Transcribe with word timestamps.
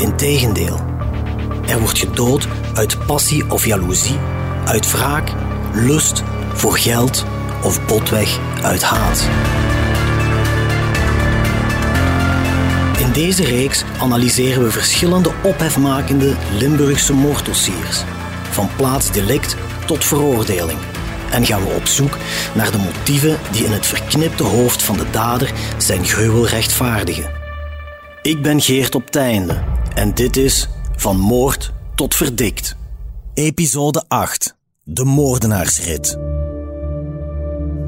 Integendeel. 0.00 0.80
Er 1.66 1.80
wordt 1.80 1.98
gedood 1.98 2.48
uit 2.74 3.06
passie 3.06 3.50
of 3.50 3.66
jaloezie, 3.66 4.18
uit 4.64 4.92
wraak, 4.92 5.32
lust, 5.74 6.22
voor 6.54 6.78
geld 6.78 7.24
of 7.62 7.86
botweg 7.86 8.38
uit 8.62 8.82
haat. 8.82 9.28
In 12.98 13.12
deze 13.12 13.44
reeks 13.44 13.84
analyseren 13.98 14.62
we 14.62 14.70
verschillende 14.70 15.32
ophefmakende 15.42 16.34
Limburgse 16.58 17.12
moorddossiers, 17.12 18.04
van 18.50 18.68
plaatsdelict 18.76 19.56
tot 19.86 20.04
veroordeling. 20.04 20.78
En 21.30 21.46
gaan 21.46 21.64
we 21.64 21.74
op 21.74 21.86
zoek 21.86 22.16
naar 22.54 22.70
de 22.70 22.78
motieven 22.78 23.38
die 23.50 23.64
in 23.64 23.72
het 23.72 23.86
verknipte 23.86 24.42
hoofd 24.42 24.82
van 24.82 24.96
de 24.96 25.10
dader 25.10 25.52
zijn 25.78 26.04
gruwel 26.04 26.46
rechtvaardigen. 26.46 27.30
Ik 28.22 28.42
ben 28.42 28.60
Geert 28.60 28.94
op 28.94 29.10
Teinde 29.10 29.78
en 30.00 30.14
dit 30.14 30.36
is 30.36 30.68
Van 30.96 31.18
Moord 31.18 31.72
tot 31.94 32.14
Verdikt. 32.14 32.76
Episode 33.34 34.04
8. 34.08 34.56
De 34.84 35.04
Moordenaarsrit. 35.04 36.18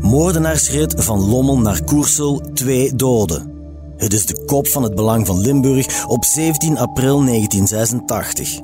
Moordenaarsrit 0.00 0.94
van 0.96 1.28
Lommel 1.28 1.58
naar 1.58 1.84
Koersel, 1.84 2.40
twee 2.54 2.96
doden. 2.96 3.52
Het 3.96 4.12
is 4.12 4.26
de 4.26 4.44
kop 4.44 4.68
van 4.68 4.82
het 4.82 4.94
Belang 4.94 5.26
van 5.26 5.40
Limburg 5.40 6.06
op 6.06 6.24
17 6.24 6.78
april 6.78 7.24
1986. 7.24 8.60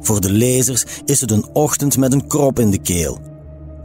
Voor 0.00 0.20
de 0.20 0.32
lezers 0.32 0.84
is 1.04 1.20
het 1.20 1.30
een 1.30 1.48
ochtend 1.52 1.96
met 1.96 2.12
een 2.12 2.26
krop 2.26 2.58
in 2.58 2.70
de 2.70 2.80
keel. 2.80 3.18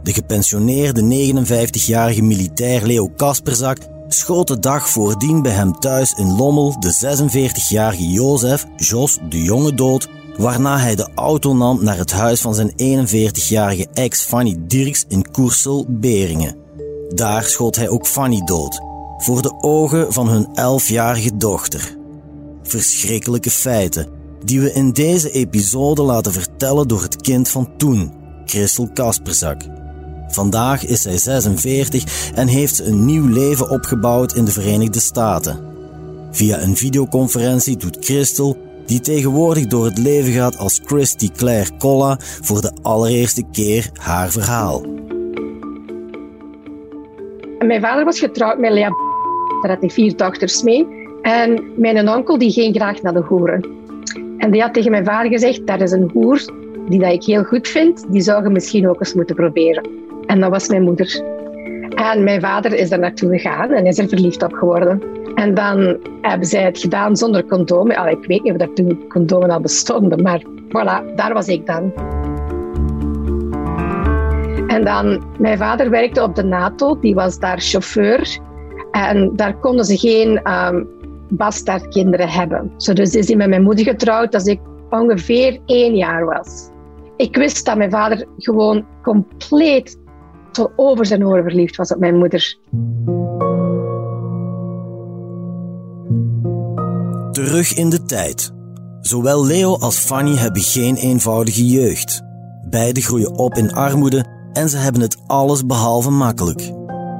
De 0.02 0.12
gepensioneerde 0.12 1.34
59-jarige 1.36 2.22
militair 2.22 2.86
Leo 2.86 3.08
Kasperzak 3.08 3.78
schoot 4.08 4.48
de 4.48 4.58
dag 4.58 4.88
voordien 4.88 5.42
bij 5.42 5.52
hem 5.52 5.78
thuis 5.78 6.12
in 6.12 6.36
Lommel 6.36 6.80
de 6.80 6.94
46-jarige 6.94 8.08
Jozef, 8.08 8.66
Jos 8.76 9.18
de 9.28 9.42
Jonge 9.42 9.74
dood, 9.74 10.08
waarna 10.36 10.78
hij 10.78 10.94
de 10.94 11.08
auto 11.14 11.54
nam 11.54 11.84
naar 11.84 11.98
het 11.98 12.12
huis 12.12 12.40
van 12.40 12.54
zijn 12.54 12.72
41-jarige 13.06 13.86
ex 13.92 14.24
Fanny 14.24 14.56
Dirks 14.58 15.04
in 15.08 15.30
Koersel, 15.30 15.86
Beringen. 15.88 16.56
Daar 17.08 17.44
schoot 17.44 17.76
hij 17.76 17.88
ook 17.88 18.06
Fanny 18.06 18.40
dood, 18.44 18.80
voor 19.18 19.42
de 19.42 19.52
ogen 19.60 20.12
van 20.12 20.28
hun 20.28 20.46
11-jarige 20.46 21.36
dochter. 21.36 21.96
Verschrikkelijke 22.62 23.50
feiten, 23.50 24.08
die 24.44 24.60
we 24.60 24.72
in 24.72 24.92
deze 24.92 25.30
episode 25.30 26.02
laten 26.02 26.32
vertellen 26.32 26.88
door 26.88 27.02
het 27.02 27.16
kind 27.16 27.48
van 27.48 27.76
toen, 27.76 28.12
Christel 28.44 28.90
Kasperzak. 28.94 29.75
Vandaag 30.36 30.86
is 30.86 31.02
zij 31.02 31.16
46 31.16 32.32
en 32.34 32.48
heeft 32.48 32.86
een 32.86 33.04
nieuw 33.04 33.28
leven 33.28 33.70
opgebouwd 33.70 34.34
in 34.34 34.44
de 34.44 34.50
Verenigde 34.50 35.00
Staten. 35.00 35.58
Via 36.30 36.62
een 36.62 36.76
videoconferentie 36.76 37.76
doet 37.76 37.96
Christel, 38.00 38.56
die 38.86 39.00
tegenwoordig 39.00 39.66
door 39.66 39.84
het 39.84 39.98
leven 39.98 40.32
gaat 40.32 40.58
als 40.58 40.80
Christy 40.84 41.30
Claire 41.30 41.70
Colla, 41.78 42.16
voor 42.20 42.60
de 42.60 42.72
allereerste 42.82 43.42
keer 43.52 43.90
haar 44.00 44.30
verhaal. 44.30 44.80
Mijn 47.58 47.80
vader 47.80 48.04
was 48.04 48.18
getrouwd 48.18 48.58
met 48.58 48.72
Lea. 48.72 48.90
Daar 49.62 49.70
had 49.70 49.80
hij 49.80 49.90
vier 49.90 50.16
dochters 50.16 50.62
mee. 50.62 50.86
En 51.22 51.62
mijn 51.76 52.08
onkel 52.08 52.38
die 52.38 52.50
ging 52.50 52.74
graag 52.74 53.02
naar 53.02 53.12
de 53.12 53.22
hoeren. 53.22 53.66
En 54.38 54.50
die 54.50 54.62
had 54.62 54.74
tegen 54.74 54.90
mijn 54.90 55.04
vader 55.04 55.30
gezegd, 55.30 55.66
dat 55.66 55.80
is 55.80 55.90
een 55.90 56.10
hoer 56.12 56.40
die 56.88 57.00
dat 57.00 57.12
ik 57.12 57.24
heel 57.24 57.44
goed 57.44 57.68
vind. 57.68 58.04
Die 58.08 58.20
zou 58.20 58.42
je 58.42 58.50
misschien 58.50 58.88
ook 58.88 58.98
eens 59.00 59.14
moeten 59.14 59.36
proberen. 59.36 60.05
En 60.26 60.40
dat 60.40 60.50
was 60.50 60.68
mijn 60.68 60.82
moeder. 60.82 61.22
En 61.94 62.24
mijn 62.24 62.40
vader 62.40 62.74
is 62.74 62.88
daar 62.88 62.98
naartoe 62.98 63.38
gegaan 63.38 63.70
en 63.70 63.86
is 63.86 63.98
er 63.98 64.08
verliefd 64.08 64.42
op 64.42 64.52
geworden. 64.52 65.02
En 65.34 65.54
dan 65.54 65.98
hebben 66.20 66.48
zij 66.48 66.62
het 66.62 66.78
gedaan 66.78 67.16
zonder 67.16 67.46
condoom. 67.46 67.90
ik 67.90 68.26
weet 68.26 68.42
niet 68.42 68.52
of 68.52 68.58
dat 68.58 68.76
toen 68.76 69.04
condomen 69.08 69.50
al 69.50 69.60
bestonden, 69.60 70.22
maar 70.22 70.42
voilà, 70.68 71.14
daar 71.14 71.32
was 71.32 71.48
ik 71.48 71.66
dan. 71.66 71.92
En 74.66 74.84
dan, 74.84 75.24
mijn 75.38 75.58
vader 75.58 75.90
werkte 75.90 76.22
op 76.22 76.34
de 76.34 76.44
NATO, 76.44 76.98
die 77.00 77.14
was 77.14 77.38
daar 77.38 77.60
chauffeur. 77.60 78.38
En 78.90 79.32
daar 79.36 79.56
konden 79.56 79.84
ze 79.84 79.98
geen 79.98 80.52
um, 80.52 80.88
bastaardkinderen 81.28 82.28
hebben. 82.28 82.72
Zo, 82.76 82.92
dus 82.92 83.14
is 83.14 83.28
hij 83.28 83.36
met 83.36 83.48
mijn 83.48 83.62
moeder 83.62 83.84
getrouwd 83.84 84.34
als 84.34 84.44
ik 84.44 84.60
ongeveer 84.90 85.58
één 85.66 85.96
jaar 85.96 86.24
was. 86.24 86.70
Ik 87.16 87.36
wist 87.36 87.66
dat 87.66 87.76
mijn 87.76 87.90
vader 87.90 88.26
gewoon 88.38 88.86
compleet 89.02 89.98
tot 90.56 90.72
over 90.76 91.06
zijn 91.06 91.26
oren 91.26 91.42
verliefd 91.42 91.76
was 91.76 91.92
op 91.92 91.98
mijn 91.98 92.16
moeder. 92.16 92.58
Terug 97.32 97.74
in 97.74 97.90
de 97.90 98.02
tijd. 98.06 98.54
Zowel 99.00 99.46
Leo 99.46 99.76
als 99.76 99.98
Fanny 99.98 100.36
hebben 100.36 100.62
geen 100.62 100.96
eenvoudige 100.96 101.66
jeugd. 101.66 102.22
Beiden 102.70 103.02
groeien 103.02 103.38
op 103.38 103.54
in 103.54 103.72
armoede 103.72 104.24
en 104.52 104.68
ze 104.68 104.76
hebben 104.76 105.00
het 105.00 105.16
alles 105.26 105.66
behalve 105.66 106.10
makkelijk. 106.10 106.72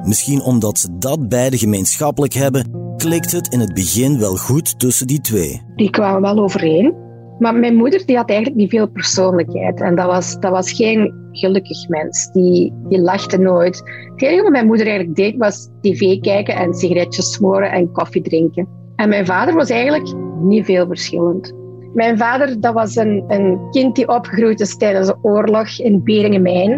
Misschien 0.03 0.41
omdat 0.41 0.79
ze 0.79 0.97
dat 0.97 1.29
beide 1.29 1.57
gemeenschappelijk 1.57 2.33
hebben, 2.33 2.93
klikt 2.97 3.31
het 3.31 3.47
in 3.47 3.59
het 3.59 3.73
begin 3.73 4.19
wel 4.19 4.35
goed 4.35 4.79
tussen 4.79 5.07
die 5.07 5.21
twee. 5.21 5.61
Die 5.75 5.89
kwamen 5.89 6.21
wel 6.21 6.43
overeen. 6.43 7.06
Maar 7.39 7.55
mijn 7.55 7.75
moeder 7.75 8.05
die 8.05 8.17
had 8.17 8.29
eigenlijk 8.29 8.59
niet 8.59 8.69
veel 8.69 8.87
persoonlijkheid. 8.87 9.81
En 9.81 9.95
dat 9.95 10.05
was, 10.05 10.39
dat 10.39 10.51
was 10.51 10.71
geen 10.71 11.13
gelukkig 11.31 11.87
mens. 11.87 12.31
Die, 12.31 12.73
die 12.87 13.01
lachte 13.01 13.37
nooit. 13.37 13.77
Het 14.11 14.21
enige 14.21 14.43
wat 14.43 14.51
mijn 14.51 14.65
moeder 14.65 14.85
eigenlijk 14.87 15.15
deed, 15.15 15.37
was 15.37 15.69
tv 15.81 16.19
kijken 16.19 16.55
en 16.55 16.73
sigaretjes 16.73 17.33
smoren 17.33 17.71
en 17.71 17.91
koffie 17.91 18.21
drinken. 18.21 18.67
En 18.95 19.09
mijn 19.09 19.25
vader 19.25 19.53
was 19.53 19.69
eigenlijk 19.69 20.13
niet 20.41 20.65
veel 20.65 20.87
verschillend. 20.87 21.53
Mijn 21.93 22.17
vader 22.17 22.61
dat 22.61 22.73
was 22.73 22.95
een, 22.95 23.23
een 23.27 23.59
kind 23.71 23.95
die 23.95 24.07
opgegroeid 24.07 24.59
is 24.59 24.77
tijdens 24.77 25.07
de 25.07 25.17
oorlog 25.21 25.79
in 25.79 26.03
Beringen-Mijn. 26.03 26.71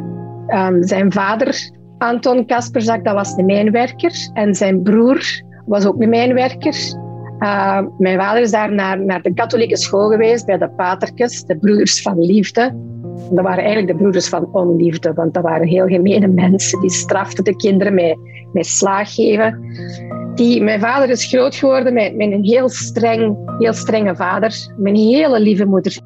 Um, 0.48 0.84
zijn 0.84 1.12
vader, 1.12 1.72
Anton 1.98 2.46
Kasperzak, 2.46 3.04
dat 3.04 3.14
was 3.14 3.38
een 3.38 3.46
mijnwerker. 3.46 4.30
En 4.34 4.56
zijn 4.56 4.82
broer 4.82 5.22
was 5.66 5.86
ook 5.86 6.02
een 6.02 6.10
mijnwerker. 6.10 6.76
Uh, 7.40 7.80
mijn 7.98 8.20
vader 8.20 8.42
is 8.42 8.52
daar 8.52 8.74
naar, 8.74 9.06
naar 9.06 9.22
de 9.22 9.34
katholieke 9.34 9.78
school 9.78 10.10
geweest, 10.10 10.46
bij 10.46 10.58
de 10.58 10.70
paterkes, 10.70 11.44
de 11.44 11.58
broeders 11.58 12.02
van 12.02 12.20
liefde. 12.20 12.76
Dat 13.32 13.44
waren 13.44 13.64
eigenlijk 13.64 13.88
de 13.88 13.98
broeders 13.98 14.30
van 14.30 14.50
onliefde, 14.52 15.14
want 15.14 15.34
dat 15.34 15.44
waren 15.44 15.68
heel 15.68 15.88
gemene 15.88 16.28
mensen. 16.28 16.80
Die 16.80 16.90
straften 16.90 17.44
de 17.44 17.56
kinderen 17.56 17.94
met, 17.94 18.18
met 18.54 18.66
slaaggeven. 18.66 19.60
Die, 20.36 20.64
mijn 20.64 20.80
vader 20.80 21.10
is 21.10 21.26
groot 21.26 21.56
geworden 21.56 21.94
met, 21.94 22.16
met 22.16 22.32
een 22.32 22.44
heel, 22.44 22.70
streng, 22.70 23.38
heel 23.58 23.74
strenge 23.74 24.16
vader, 24.16 24.54
een 24.84 24.96
hele 24.96 25.40
lieve 25.40 25.66
moeder. 25.66 26.00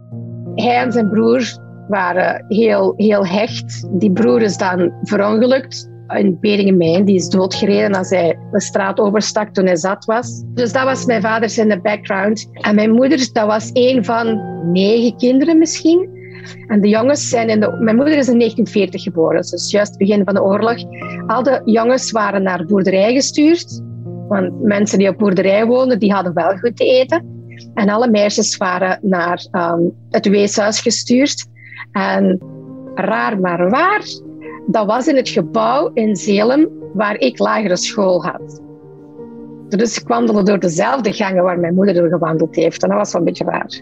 Hij 0.56 0.76
en 0.76 0.92
zijn 0.92 1.10
broer 1.10 1.58
waren 1.88 2.46
heel, 2.48 2.94
heel 2.96 3.26
hecht. 3.26 3.88
Die 3.92 4.12
broer 4.12 4.42
is 4.42 4.58
dan 4.58 4.94
verongelukt 5.04 5.92
in 6.16 6.38
Beringen 6.40 7.06
Die 7.06 7.16
is 7.16 7.30
doodgereden 7.30 7.98
als 7.98 8.10
hij 8.10 8.38
de 8.52 8.62
straat 8.62 9.00
overstak 9.00 9.54
toen 9.54 9.66
hij 9.66 9.76
zat 9.76 10.06
was. 10.06 10.44
Dus 10.46 10.72
dat 10.72 10.84
was 10.84 11.06
mijn 11.06 11.22
vaders 11.22 11.58
in 11.58 11.70
de 11.70 11.82
background. 11.82 12.50
En 12.54 12.76
mijn 12.76 12.92
moeder, 12.92 13.30
dat 13.34 13.46
was 13.46 13.70
een 13.74 14.06
van 14.06 14.42
negen 14.72 15.18
kinderen 15.18 15.58
misschien. 15.58 16.10
En 16.68 16.82
de 16.82 16.90
jongens 16.90 17.30
zijn 17.30 17.50
in 17.50 17.60
de... 17.60 17.78
Mijn 17.80 17.96
moeder 17.96 18.18
is 18.18 18.28
in 18.28 18.40
1940 18.40 19.04
geboren, 19.04 19.42
dus 19.42 19.72
juist 19.72 19.90
het 19.90 20.00
begin 20.00 20.24
van 20.24 20.34
de 20.34 20.44
oorlog. 20.44 20.78
Al 21.28 21.44
de 21.44 21.62
jongens 21.66 22.12
waren 22.12 22.44
naar 22.44 22.66
boerderij 22.66 23.14
gestuurd. 23.14 23.82
Want 24.28 24.62
mensen 24.62 24.98
die 24.98 25.10
op 25.10 25.18
boerderij 25.18 25.66
woonden, 25.66 26.00
die 26.00 26.14
hadden 26.14 26.34
wel 26.34 26.58
goed 26.58 26.78
te 26.78 26.86
eten. 26.86 27.32
En 27.74 27.90
alle 27.90 28.10
meisjes 28.10 28.58
waren 28.58 29.00
naar 29.02 29.46
um, 29.52 29.92
het 30.10 30.28
weeshuis 30.28 30.80
gestuurd. 30.80 31.46
En 31.92 32.40
raar 32.96 33.40
maar 33.40 33.70
waar, 33.70 34.04
dat 34.66 34.86
was 34.86 35.08
in 35.08 35.16
het 35.16 35.30
gebouw 35.30 35.92
in 35.94 36.16
Zelem 36.16 36.70
waar 36.94 37.20
ik 37.20 37.40
lagere 37.40 37.78
school 37.78 38.24
had. 38.24 38.62
Dus 39.68 40.00
ik 40.00 40.08
wandelde 40.08 40.44
door 40.44 40.60
dezelfde 40.60 41.14
gangen 41.14 41.44
waar 41.44 41.60
mijn 41.60 41.74
moeder 41.74 41.94
door 41.94 42.10
gewandeld 42.10 42.56
heeft. 42.56 42.84
En 42.84 42.90
dat 42.90 42.98
was 42.98 43.12
wel 43.12 43.22
een 43.22 43.28
beetje 43.28 43.46
raar. 43.46 43.82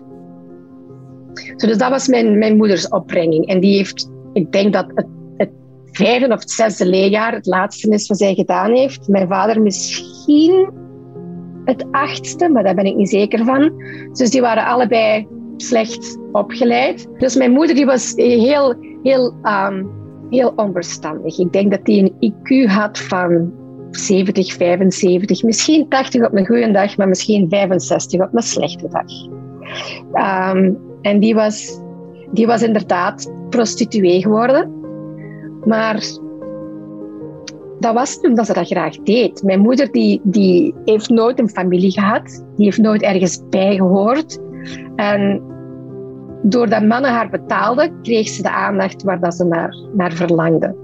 Dus 1.56 1.78
dat 1.78 1.90
was 1.90 2.08
mijn, 2.08 2.38
mijn 2.38 2.58
moeders 2.58 2.88
opbrenging. 2.88 3.48
En 3.48 3.60
die 3.60 3.78
heeft, 3.78 4.12
ik 4.34 4.52
denk 4.52 4.74
dat 4.74 4.86
het, 4.96 5.08
het 5.38 5.50
vijfde 5.92 6.34
of 6.34 6.40
het 6.40 6.52
zesde 6.52 6.86
leerjaar 6.86 7.34
het 7.34 7.46
laatste 7.46 7.90
is 7.90 8.08
wat 8.08 8.18
zij 8.18 8.34
gedaan 8.34 8.72
heeft. 8.72 9.08
Mijn 9.08 9.28
vader 9.28 9.62
misschien 9.62 10.70
het 11.66 11.86
achtste, 11.92 12.50
maar 12.50 12.64
daar 12.64 12.76
ben 12.76 12.86
ik 12.86 12.96
niet 12.96 13.10
zeker 13.10 13.46
van. 13.46 13.74
Dus 14.14 14.30
die 14.30 14.42
waren 14.42 14.66
allebei 14.66 15.28
slecht 15.58 16.20
opgeleid. 16.32 17.08
Dus 17.18 17.36
mijn 17.36 17.52
moeder 17.52 17.76
die 17.76 17.86
was 17.86 18.14
heel, 18.16 18.76
heel, 19.04 19.36
um, 19.44 20.01
heel 20.32 20.54
onverstandig. 20.56 21.40
Ik 21.40 21.52
denk 21.52 21.72
dat 21.72 21.86
die 21.86 22.14
een 22.20 22.34
IQ 22.34 22.72
had 22.72 23.00
van 23.00 23.52
70, 23.92 24.54
75, 24.54 25.44
misschien 25.44 25.88
80 25.88 26.26
op 26.26 26.36
een 26.36 26.46
goede 26.46 26.72
dag, 26.72 26.98
maar 26.98 27.08
misschien 27.08 27.50
65 27.50 28.22
op 28.22 28.30
een 28.32 28.42
slechte 28.42 28.88
dag. 28.90 29.30
Um, 30.54 30.78
en 31.02 31.20
die 31.20 31.36
was, 31.36 31.80
die 32.32 32.48
was 32.48 32.64
inderdaad 32.64 33.32
prostituee 33.50 34.22
geworden. 34.22 34.72
Maar 35.66 36.04
dat 37.80 37.94
was 37.94 38.16
niet 38.16 38.28
omdat 38.28 38.46
ze 38.46 38.54
dat 38.54 38.68
graag 38.68 38.96
deed. 38.96 39.44
Mijn 39.44 39.60
moeder 39.60 39.92
die, 39.92 40.22
die 40.24 40.74
heeft 40.86 41.10
nooit 41.10 41.40
een 41.40 41.50
familie 41.50 41.92
gehad. 41.92 42.46
Die 42.56 42.66
heeft 42.66 42.78
nooit 42.78 43.02
ergens 43.02 43.42
bijgehoord. 43.50 44.40
En 44.96 45.42
doordat 46.42 46.86
mannen 46.86 47.12
haar 47.12 47.30
betaalden, 47.30 48.02
kreeg 48.02 48.28
ze 48.28 48.42
de 48.42 48.52
aandacht 48.52 49.04
waar 49.04 49.20
dat 49.20 49.36
ze 49.36 49.46
naar, 49.46 49.76
naar 49.94 50.14
verlangde. 50.14 50.76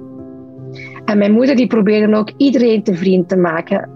En 1.06 1.18
mijn 1.18 1.32
moeder 1.32 1.56
die 1.56 1.68
probeerde 1.68 2.16
ook 2.16 2.32
iedereen 2.38 2.84
te 2.84 2.96
vriend 2.96 3.30
te 3.30 3.38
maken. 3.38 3.90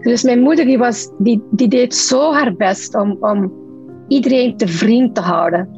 Dus 0.00 0.22
mijn 0.22 0.40
moeder 0.40 0.64
die 0.64 0.78
was, 0.78 1.10
die, 1.18 1.42
die 1.50 1.68
deed 1.68 1.94
zo 1.94 2.32
haar 2.32 2.54
best 2.56 2.94
om, 2.94 3.16
om 3.20 3.52
iedereen 4.08 4.56
te 4.56 4.68
vriend 4.68 5.14
te 5.14 5.20
houden. 5.20 5.68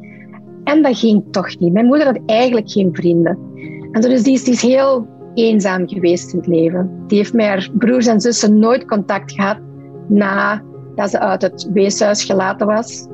En 0.64 0.82
dat 0.82 0.98
ging 0.98 1.24
toch 1.30 1.58
niet. 1.58 1.72
Mijn 1.72 1.86
moeder 1.86 2.06
had 2.06 2.20
eigenlijk 2.26 2.70
geen 2.70 2.90
vrienden. 2.92 3.38
En 3.92 4.00
dus 4.00 4.22
die 4.22 4.34
is, 4.34 4.44
die 4.44 4.54
is 4.54 4.62
heel 4.62 5.06
eenzaam 5.34 5.88
geweest 5.88 6.32
in 6.32 6.38
het 6.38 6.48
leven. 6.48 7.04
Die 7.06 7.18
heeft 7.18 7.32
met 7.32 7.46
haar 7.46 7.68
broers 7.78 8.06
en 8.06 8.20
zussen 8.20 8.58
nooit 8.58 8.84
contact 8.84 9.32
gehad 9.32 9.58
nadat 10.08 11.10
ze 11.10 11.18
uit 11.18 11.42
het 11.42 11.68
weeshuis 11.72 12.24
gelaten 12.24 12.66
was. 12.66 13.08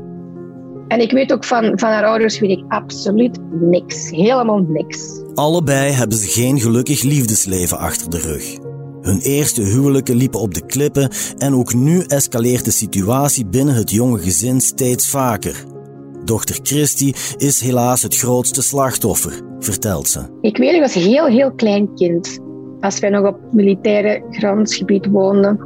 En 0.88 1.00
ik 1.00 1.12
weet 1.12 1.32
ook 1.32 1.44
van, 1.44 1.78
van 1.78 1.88
haar 1.88 2.04
ouders 2.04 2.38
weet 2.38 2.50
ik 2.50 2.64
absoluut 2.68 3.38
niks. 3.60 4.10
Helemaal 4.10 4.64
niks. 4.68 5.22
Allebei 5.34 5.92
hebben 5.92 6.18
ze 6.18 6.28
geen 6.28 6.60
gelukkig 6.60 7.02
liefdesleven 7.02 7.78
achter 7.78 8.10
de 8.10 8.18
rug. 8.18 8.58
Hun 9.00 9.18
eerste 9.18 9.62
huwelijken 9.62 10.16
liepen 10.16 10.40
op 10.40 10.54
de 10.54 10.66
klippen 10.66 11.10
en 11.38 11.54
ook 11.54 11.74
nu 11.74 12.00
escaleert 12.00 12.64
de 12.64 12.70
situatie 12.70 13.46
binnen 13.46 13.74
het 13.74 13.90
jonge 13.90 14.18
gezin 14.18 14.60
steeds 14.60 15.10
vaker. 15.10 15.64
Dochter 16.24 16.58
Christy 16.62 17.12
is 17.36 17.60
helaas 17.60 18.02
het 18.02 18.16
grootste 18.16 18.62
slachtoffer, 18.62 19.40
vertelt 19.58 20.08
ze. 20.08 20.20
Ik 20.40 20.56
weet, 20.56 20.74
ik 20.74 20.80
was 20.80 20.94
een 20.94 21.02
heel, 21.02 21.26
heel 21.26 21.52
klein 21.52 21.94
kind. 21.94 22.38
Als 22.80 22.98
wij 22.98 23.10
nog 23.10 23.26
op 23.26 23.38
militaire 23.52 24.22
grondgebied 24.30 25.06
woonden, 25.06 25.60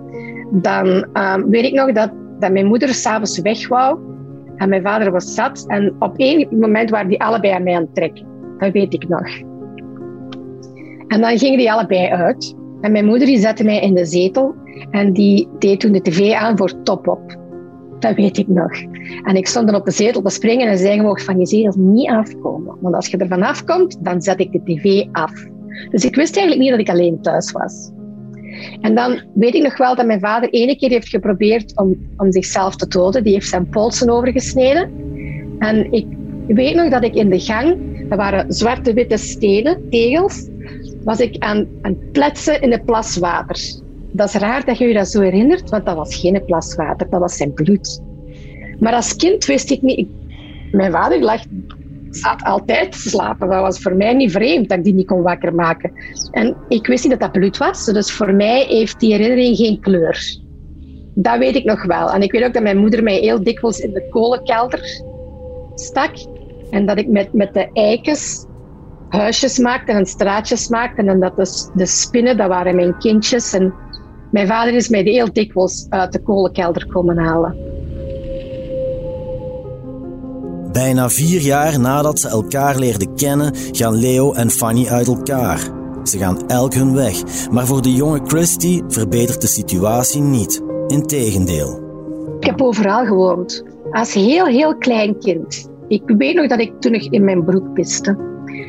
dan 0.50 0.86
um, 1.12 1.50
weet 1.50 1.64
ik 1.64 1.72
nog 1.72 1.92
dat, 1.92 2.10
dat 2.38 2.52
mijn 2.52 2.66
moeder 2.66 2.94
s'avonds 2.94 3.40
weg 3.40 3.68
wou 3.68 4.09
en 4.60 4.68
mijn 4.68 4.82
vader 4.82 5.12
was 5.12 5.34
zat. 5.34 5.64
En 5.66 5.94
op 5.98 6.16
één 6.16 6.48
moment 6.50 6.90
waren 6.90 7.08
die 7.08 7.22
allebei 7.22 7.52
aan 7.52 7.62
mij 7.62 7.74
aan 7.74 7.82
het 7.82 7.94
trekken. 7.94 8.26
Dat 8.58 8.72
weet 8.72 8.94
ik 8.94 9.08
nog. 9.08 9.28
En 11.06 11.20
dan 11.20 11.38
gingen 11.38 11.58
die 11.58 11.72
allebei 11.72 12.08
uit. 12.08 12.56
En 12.80 12.92
mijn 12.92 13.04
moeder 13.04 13.26
die 13.26 13.38
zette 13.38 13.64
mij 13.64 13.80
in 13.80 13.94
de 13.94 14.04
zetel 14.04 14.54
en 14.90 15.12
die 15.12 15.48
deed 15.58 15.80
toen 15.80 15.92
de 15.92 16.00
tv 16.00 16.32
aan 16.32 16.56
voor 16.56 16.82
Top 16.82 17.08
Op. 17.08 17.38
Dat 17.98 18.14
weet 18.14 18.38
ik 18.38 18.48
nog. 18.48 18.72
En 19.22 19.36
ik 19.36 19.46
stond 19.46 19.66
dan 19.66 19.80
op 19.80 19.84
de 19.84 19.90
zetel 19.90 20.22
te 20.22 20.30
springen 20.30 20.68
en 20.68 20.78
zei 20.78 21.02
mocht 21.02 21.24
van 21.24 21.38
je 21.38 21.46
zetel 21.46 21.74
niet 21.76 22.10
afkomen. 22.10 22.76
Want 22.80 22.94
als 22.94 23.06
je 23.06 23.16
er 23.16 23.28
vanaf 23.28 23.48
afkomt, 23.48 24.04
dan 24.04 24.22
zet 24.22 24.40
ik 24.40 24.52
de 24.52 24.62
tv 24.64 25.06
af. 25.12 25.32
Dus 25.90 26.04
ik 26.04 26.14
wist 26.14 26.36
eigenlijk 26.36 26.60
niet 26.60 26.70
dat 26.70 26.80
ik 26.80 26.88
alleen 26.88 27.22
thuis 27.22 27.52
was. 27.52 27.90
En 28.80 28.94
dan 28.94 29.20
weet 29.34 29.54
ik 29.54 29.62
nog 29.62 29.76
wel 29.76 29.94
dat 29.94 30.06
mijn 30.06 30.20
vader 30.20 30.50
ene 30.50 30.76
keer 30.76 30.90
heeft 30.90 31.08
geprobeerd 31.08 31.76
om, 31.76 31.96
om 32.16 32.32
zichzelf 32.32 32.76
te 32.76 32.88
doden. 32.88 33.24
Die 33.24 33.32
heeft 33.32 33.48
zijn 33.48 33.68
polsen 33.68 34.10
overgesneden. 34.10 34.90
En 35.58 35.92
ik 35.92 36.06
weet 36.46 36.74
nog 36.74 36.90
dat 36.90 37.04
ik 37.04 37.14
in 37.14 37.30
de 37.30 37.40
gang, 37.40 37.76
er 38.08 38.16
waren 38.16 38.52
zwarte 38.52 38.92
witte 38.92 39.16
stenen, 39.16 39.88
tegels, 39.90 40.48
was 41.04 41.20
ik 41.20 41.36
aan, 41.38 41.66
aan 41.82 41.96
pletsen 42.12 42.60
in 42.60 42.70
het 42.70 42.84
plas 42.84 43.16
water. 43.16 43.56
Dat 44.12 44.28
is 44.28 44.34
raar 44.34 44.64
dat 44.64 44.78
je 44.78 44.86
je 44.86 44.94
dat 44.94 45.08
zo 45.08 45.20
herinnert, 45.20 45.70
want 45.70 45.86
dat 45.86 45.96
was 45.96 46.16
geen 46.16 46.44
plas 46.46 46.74
water, 46.74 47.10
dat 47.10 47.20
was 47.20 47.36
zijn 47.36 47.52
bloed. 47.52 48.02
Maar 48.78 48.92
als 48.92 49.16
kind 49.16 49.44
wist 49.44 49.70
ik 49.70 49.82
niet... 49.82 50.08
Mijn 50.72 50.92
vader 50.92 51.20
lag 51.20 51.42
zat 52.10 52.42
altijd 52.42 52.92
te 52.92 52.98
slapen. 52.98 53.48
Dat 53.48 53.60
was 53.60 53.78
voor 53.78 53.96
mij 53.96 54.14
niet 54.14 54.32
vreemd 54.32 54.68
dat 54.68 54.78
ik 54.78 54.84
die 54.84 54.94
niet 54.94 55.06
kon 55.06 55.22
wakker 55.22 55.54
maken. 55.54 55.92
En 56.30 56.56
ik 56.68 56.86
wist 56.86 57.02
niet 57.02 57.12
dat 57.12 57.20
dat 57.20 57.40
bloed 57.40 57.56
was, 57.56 57.84
dus 57.84 58.12
voor 58.12 58.34
mij 58.34 58.64
heeft 58.68 59.00
die 59.00 59.12
herinnering 59.12 59.56
geen 59.56 59.80
kleur. 59.80 60.38
Dat 61.14 61.38
weet 61.38 61.54
ik 61.54 61.64
nog 61.64 61.84
wel. 61.84 62.12
En 62.12 62.22
ik 62.22 62.32
weet 62.32 62.44
ook 62.44 62.52
dat 62.52 62.62
mijn 62.62 62.78
moeder 62.78 63.02
mij 63.02 63.18
heel 63.18 63.42
dikwijls 63.42 63.78
in 63.78 63.92
de 63.92 64.08
kolenkelder 64.08 65.02
stak. 65.74 66.10
En 66.70 66.86
dat 66.86 66.98
ik 66.98 67.08
met, 67.08 67.32
met 67.32 67.54
de 67.54 67.70
eikens 67.72 68.46
huisjes 69.08 69.58
maakte 69.58 69.92
en 69.92 70.06
straatjes 70.06 70.68
maakte. 70.68 71.02
En 71.02 71.20
dat 71.20 71.36
de, 71.36 71.70
de 71.74 71.86
spinnen, 71.86 72.36
dat 72.36 72.48
waren 72.48 72.76
mijn 72.76 72.98
kindjes. 72.98 73.52
En 73.52 73.74
mijn 74.30 74.46
vader 74.46 74.74
is 74.74 74.88
mij 74.88 75.02
heel 75.02 75.32
dikwijls 75.32 75.86
uit 75.88 76.12
de 76.12 76.22
kolenkelder 76.22 76.86
komen 76.86 77.18
halen. 77.18 77.69
Bijna 80.80 81.08
vier 81.08 81.40
jaar 81.40 81.80
nadat 81.80 82.18
ze 82.18 82.28
elkaar 82.28 82.78
leerden 82.78 83.14
kennen, 83.14 83.54
gaan 83.54 83.94
Leo 83.94 84.32
en 84.32 84.50
Fanny 84.50 84.86
uit 84.88 85.06
elkaar. 85.06 85.58
Ze 86.04 86.18
gaan 86.18 86.48
elk 86.48 86.74
hun 86.74 86.94
weg, 86.94 87.48
maar 87.50 87.66
voor 87.66 87.82
de 87.82 87.92
jonge 87.92 88.20
Christy 88.24 88.82
verbetert 88.88 89.40
de 89.40 89.46
situatie 89.46 90.20
niet. 90.20 90.62
Integendeel. 90.86 91.80
Ik 92.38 92.46
heb 92.46 92.62
overal 92.62 93.04
gewoond. 93.04 93.64
Als 93.90 94.14
heel, 94.14 94.46
heel 94.46 94.76
klein 94.76 95.18
kind. 95.18 95.68
Ik 95.88 96.02
weet 96.06 96.34
nog 96.34 96.46
dat 96.46 96.60
ik 96.60 96.72
toen 96.80 96.92
nog 96.92 97.02
in 97.02 97.24
mijn 97.24 97.44
broek 97.44 97.72
piste. 97.72 98.16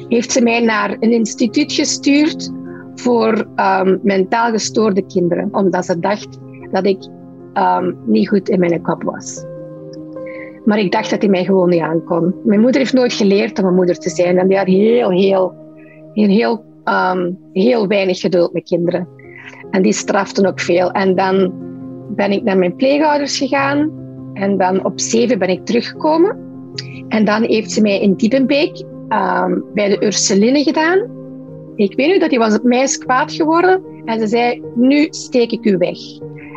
Heeft 0.07 0.31
ze 0.31 0.41
mij 0.41 0.59
naar 0.59 0.97
een 0.99 1.11
instituut 1.11 1.73
gestuurd 1.73 2.51
voor 2.95 3.47
um, 3.55 3.99
mentaal 4.03 4.51
gestoorde 4.51 5.05
kinderen, 5.05 5.49
omdat 5.51 5.85
ze 5.85 5.99
dacht 5.99 6.37
dat 6.71 6.85
ik 6.85 7.07
um, 7.53 7.97
niet 8.05 8.29
goed 8.29 8.49
in 8.49 8.59
mijn 8.59 8.81
kop 8.81 9.03
was. 9.03 9.49
Maar 10.65 10.79
ik 10.79 10.91
dacht 10.91 11.09
dat 11.09 11.21
hij 11.21 11.29
mij 11.29 11.43
gewoon 11.43 11.69
niet 11.69 11.81
aankon. 11.81 12.35
Mijn 12.43 12.59
moeder 12.59 12.81
heeft 12.81 12.93
nooit 12.93 13.13
geleerd 13.13 13.59
om 13.59 13.65
een 13.65 13.75
moeder 13.75 13.97
te 13.97 14.09
zijn. 14.09 14.37
En 14.37 14.47
die 14.47 14.57
had 14.57 14.67
heel, 14.67 15.09
heel, 15.09 15.53
heel, 16.13 16.27
heel, 16.27 16.65
um, 16.85 17.37
heel 17.53 17.87
weinig 17.87 18.19
geduld 18.19 18.53
met 18.53 18.63
kinderen. 18.63 19.07
En 19.71 19.81
die 19.81 19.93
straften 19.93 20.45
ook 20.45 20.59
veel. 20.59 20.91
En 20.91 21.15
dan 21.15 21.53
ben 22.15 22.31
ik 22.31 22.43
naar 22.43 22.57
mijn 22.57 22.75
pleegouders 22.75 23.37
gegaan. 23.37 23.91
En 24.33 24.57
dan 24.57 24.85
op 24.85 24.99
zeven 24.99 25.39
ben 25.39 25.49
ik 25.49 25.65
teruggekomen. 25.65 26.37
En 27.07 27.25
dan 27.25 27.43
heeft 27.43 27.71
ze 27.71 27.81
mij 27.81 28.01
in 28.01 28.13
Diepenbeek 28.13 28.83
um, 29.09 29.65
bij 29.73 29.89
de 29.89 30.06
Ursuline 30.06 30.63
gedaan. 30.63 31.19
Ik 31.75 31.95
weet 31.95 32.07
nu 32.07 32.19
dat 32.19 32.30
hij 32.30 32.39
was 32.39 32.56
op 32.56 32.63
mij 32.63 32.87
kwaad 32.99 33.31
geworden. 33.31 33.83
En 34.06 34.19
ze 34.19 34.27
zei, 34.27 34.61
nu 34.75 35.07
steek 35.09 35.51
ik 35.51 35.65
u 35.65 35.77
weg. 35.77 35.97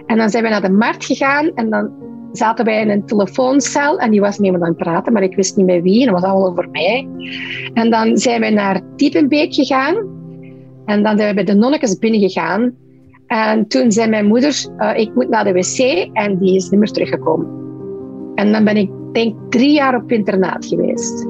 En 0.06 0.16
dan 0.16 0.30
zijn 0.30 0.42
we 0.42 0.49
naar 0.49 0.62
de 0.62 0.70
markt 0.70 1.04
gegaan. 1.04 1.50
En 1.54 1.70
dan 1.70 1.92
zaten 2.37 2.64
wij 2.64 2.81
in 2.81 2.91
een 2.91 3.07
telefooncel 3.07 3.99
en 3.99 4.11
die 4.11 4.21
was 4.21 4.38
met 4.38 4.53
me 4.53 4.61
aan 4.61 4.69
het 4.69 4.76
praten, 4.76 5.12
maar 5.12 5.23
ik 5.23 5.37
wist 5.37 5.57
niet 5.57 5.67
met 5.67 5.83
wie 5.83 6.00
en 6.00 6.12
dat 6.12 6.21
was 6.21 6.31
allemaal 6.31 6.50
over 6.50 6.69
mij. 6.71 7.09
En 7.75 7.91
dan 7.91 8.19
zijn 8.19 8.41
we 8.41 8.50
naar 8.50 8.81
Diepenbeek 8.97 9.55
gegaan 9.55 9.97
en 10.85 11.03
dan 11.03 11.17
zijn 11.17 11.29
we 11.29 11.35
bij 11.35 11.45
de 11.45 11.55
nonnetjes 11.55 11.99
binnengegaan. 11.99 12.75
En 13.26 13.69
toen 13.69 13.93
zei 13.93 14.09
mijn 14.11 14.26
moeder, 14.26 14.67
uh, 14.79 14.99
ik 14.99 15.14
moet 15.14 15.29
naar 15.29 15.45
de 15.45 15.53
wc 15.53 16.09
en 16.12 16.38
die 16.38 16.57
is 16.57 16.69
niet 16.71 16.81
meer 16.81 16.91
teruggekomen. 16.91 17.47
En 18.35 18.53
dan 18.53 18.64
ben 18.64 18.76
ik 18.76 18.91
denk 19.12 19.35
drie 19.49 19.73
jaar 19.73 19.95
op 19.95 20.12
internaat 20.12 20.67
geweest. 20.67 21.26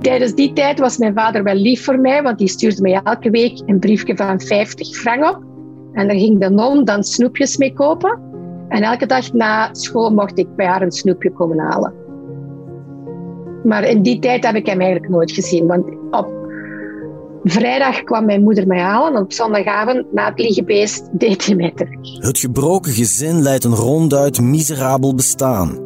Tijdens 0.00 0.34
die 0.34 0.52
tijd 0.52 0.78
was 0.78 0.98
mijn 0.98 1.14
vader 1.14 1.42
wel 1.42 1.54
lief 1.54 1.84
voor 1.84 1.98
mij, 1.98 2.22
want 2.22 2.38
die 2.38 2.48
stuurde 2.48 2.82
mij 2.82 3.00
elke 3.04 3.30
week 3.30 3.60
een 3.66 3.78
briefje 3.78 4.16
van 4.16 4.40
50 4.40 4.88
frank 4.88 5.24
op. 5.24 5.47
En 5.98 6.08
daar 6.08 6.16
ging 6.16 6.40
de 6.40 6.50
non 6.50 6.84
dan 6.84 7.04
snoepjes 7.04 7.56
mee 7.56 7.72
kopen. 7.72 8.20
En 8.68 8.82
elke 8.82 9.06
dag 9.06 9.32
na 9.32 9.68
school 9.72 10.10
mocht 10.10 10.38
ik 10.38 10.56
bij 10.56 10.66
haar 10.66 10.82
een 10.82 10.92
snoepje 10.92 11.32
komen 11.32 11.58
halen. 11.58 11.92
Maar 13.64 13.84
in 13.84 14.02
die 14.02 14.18
tijd 14.18 14.46
heb 14.46 14.54
ik 14.54 14.66
hem 14.66 14.80
eigenlijk 14.80 15.10
nooit 15.10 15.32
gezien. 15.32 15.66
Want 15.66 15.84
op 16.10 16.28
vrijdag 17.42 18.02
kwam 18.02 18.24
mijn 18.24 18.42
moeder 18.42 18.66
mij 18.66 18.80
halen. 18.80 19.14
En 19.14 19.22
op 19.22 19.32
zondagavond, 19.32 20.12
na 20.12 20.28
het 20.28 20.38
liegebeest, 20.38 21.08
deed 21.12 21.46
hij 21.46 21.54
mij 21.54 21.72
terug. 21.74 22.22
Het 22.26 22.38
gebroken 22.38 22.92
gezin 22.92 23.42
leidt 23.42 23.64
een 23.64 23.74
ronduit 23.74 24.40
miserabel 24.40 25.14
bestaan. 25.14 25.78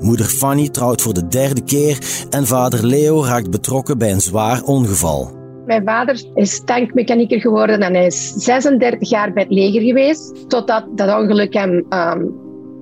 Moeder 0.00 0.26
Fanny 0.26 0.68
trouwt 0.68 1.02
voor 1.02 1.14
de 1.14 1.28
derde 1.28 1.64
keer 1.64 2.26
en 2.30 2.46
vader 2.46 2.86
Leo 2.86 3.24
raakt 3.24 3.50
betrokken 3.50 3.98
bij 3.98 4.12
een 4.12 4.20
zwaar 4.20 4.62
ongeval. 4.62 5.39
Mijn 5.70 5.84
vader 5.84 6.22
is 6.34 6.64
tankmechanieker 6.64 7.40
geworden 7.40 7.80
en 7.80 7.94
hij 7.94 8.06
is 8.06 8.32
36 8.32 9.10
jaar 9.10 9.32
bij 9.32 9.42
het 9.42 9.52
leger 9.52 9.82
geweest, 9.82 10.48
totdat 10.48 10.84
dat 10.94 11.18
ongeluk 11.20 11.54
hem 11.54 11.70
um, 11.70 12.34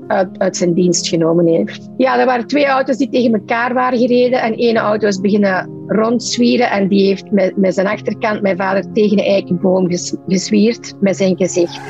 uit, 0.06 0.38
uit, 0.38 0.56
zijn 0.56 0.74
dienst 0.74 1.08
genomen 1.08 1.46
heeft. 1.46 1.88
Ja, 1.96 2.18
er 2.18 2.26
waren 2.26 2.46
twee 2.46 2.66
auto's 2.66 2.96
die 2.96 3.08
tegen 3.08 3.32
elkaar 3.32 3.74
waren 3.74 3.98
gereden 3.98 4.42
en 4.42 4.54
één 4.54 4.76
auto 4.76 5.06
is 5.06 5.20
beginnen 5.20 5.70
rondzwieren 5.86 6.70
en 6.70 6.88
die 6.88 7.06
heeft 7.06 7.30
met, 7.30 7.56
met 7.56 7.74
zijn 7.74 7.86
achterkant 7.86 8.42
mijn 8.42 8.56
vader 8.56 8.92
tegen 8.92 9.18
een 9.18 9.24
eikenboom 9.24 9.88
ges, 9.88 10.14
gezwierd 10.26 10.94
met 11.00 11.16
zijn 11.16 11.36
gezicht. 11.36 11.80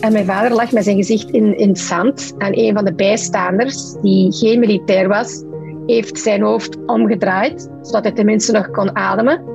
En 0.00 0.12
mijn 0.12 0.26
vader 0.26 0.52
lag 0.52 0.72
met 0.72 0.84
zijn 0.84 0.96
gezicht 0.96 1.30
in, 1.30 1.58
in 1.58 1.68
het 1.68 1.78
zand. 1.78 2.34
En 2.38 2.58
een 2.58 2.74
van 2.74 2.84
de 2.84 2.94
bijstaanders, 2.94 3.94
die 4.02 4.32
geen 4.32 4.58
militair 4.58 5.08
was, 5.08 5.44
heeft 5.86 6.18
zijn 6.18 6.42
hoofd 6.42 6.76
omgedraaid, 6.86 7.70
zodat 7.82 8.04
hij 8.04 8.12
tenminste 8.12 8.52
nog 8.52 8.70
kon 8.70 8.96
ademen. 8.96 9.54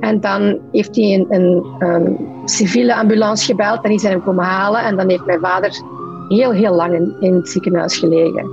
En 0.00 0.20
dan 0.20 0.60
heeft 0.72 0.96
hij 0.96 1.14
een, 1.14 1.26
een, 1.28 1.64
een 1.78 2.18
civiele 2.44 2.96
ambulance 2.96 3.44
gebeld 3.44 3.84
en 3.84 3.90
die 3.90 3.98
zijn 3.98 4.12
hem 4.12 4.22
komen 4.22 4.44
halen. 4.44 4.80
En 4.80 4.96
dan 4.96 5.10
heeft 5.10 5.26
mijn 5.26 5.40
vader 5.40 5.70
heel, 6.28 6.52
heel 6.52 6.74
lang 6.74 7.16
in, 7.20 7.34
het 7.34 7.48
ziekenhuis 7.48 7.96
gelegen. 7.96 8.50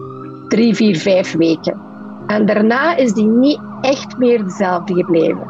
Drie, 0.48 0.76
vier, 0.76 0.98
vijf 0.98 1.34
weken. 1.34 1.82
En 2.28 2.46
daarna 2.46 2.96
is 2.96 3.14
hij 3.14 3.24
niet 3.24 3.60
echt 3.82 4.18
meer 4.18 4.44
dezelfde 4.44 4.94
gebleven. 4.94 5.48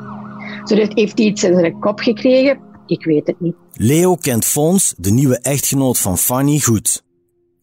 Zo 0.64 0.76
heeft 0.76 1.18
hij 1.18 1.26
iets 1.26 1.44
in 1.44 1.54
zijn 1.54 1.80
kop 1.80 2.00
gekregen. 2.00 2.60
Ik 2.86 3.06
weet 3.06 3.28
het 3.28 3.40
niet. 3.40 3.56
Leo 3.74 4.16
kent 4.16 4.46
Fons, 4.46 4.94
de 4.98 5.12
nieuwe 5.12 5.40
echtgenoot 5.40 6.00
van 6.00 6.18
Fanny, 6.18 6.60
goed. 6.60 7.03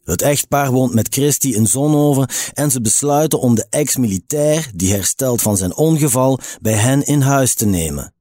Het 0.04 0.22
echtpaar 0.22 0.70
woont 0.70 0.94
met 0.94 1.14
Christy 1.14 1.48
in 1.48 1.66
Zonhoven 1.66 2.28
en 2.54 2.70
ze 2.70 2.80
besluiten 2.80 3.40
om 3.40 3.54
de 3.54 3.66
ex-militair, 3.70 4.70
die 4.74 4.92
herstelt 4.92 5.42
van 5.42 5.56
zijn 5.56 5.76
ongeval, 5.76 6.38
bij 6.60 6.72
hen 6.72 7.06
in 7.06 7.20
huis 7.20 7.54
te 7.54 7.66
nemen. 7.66 8.12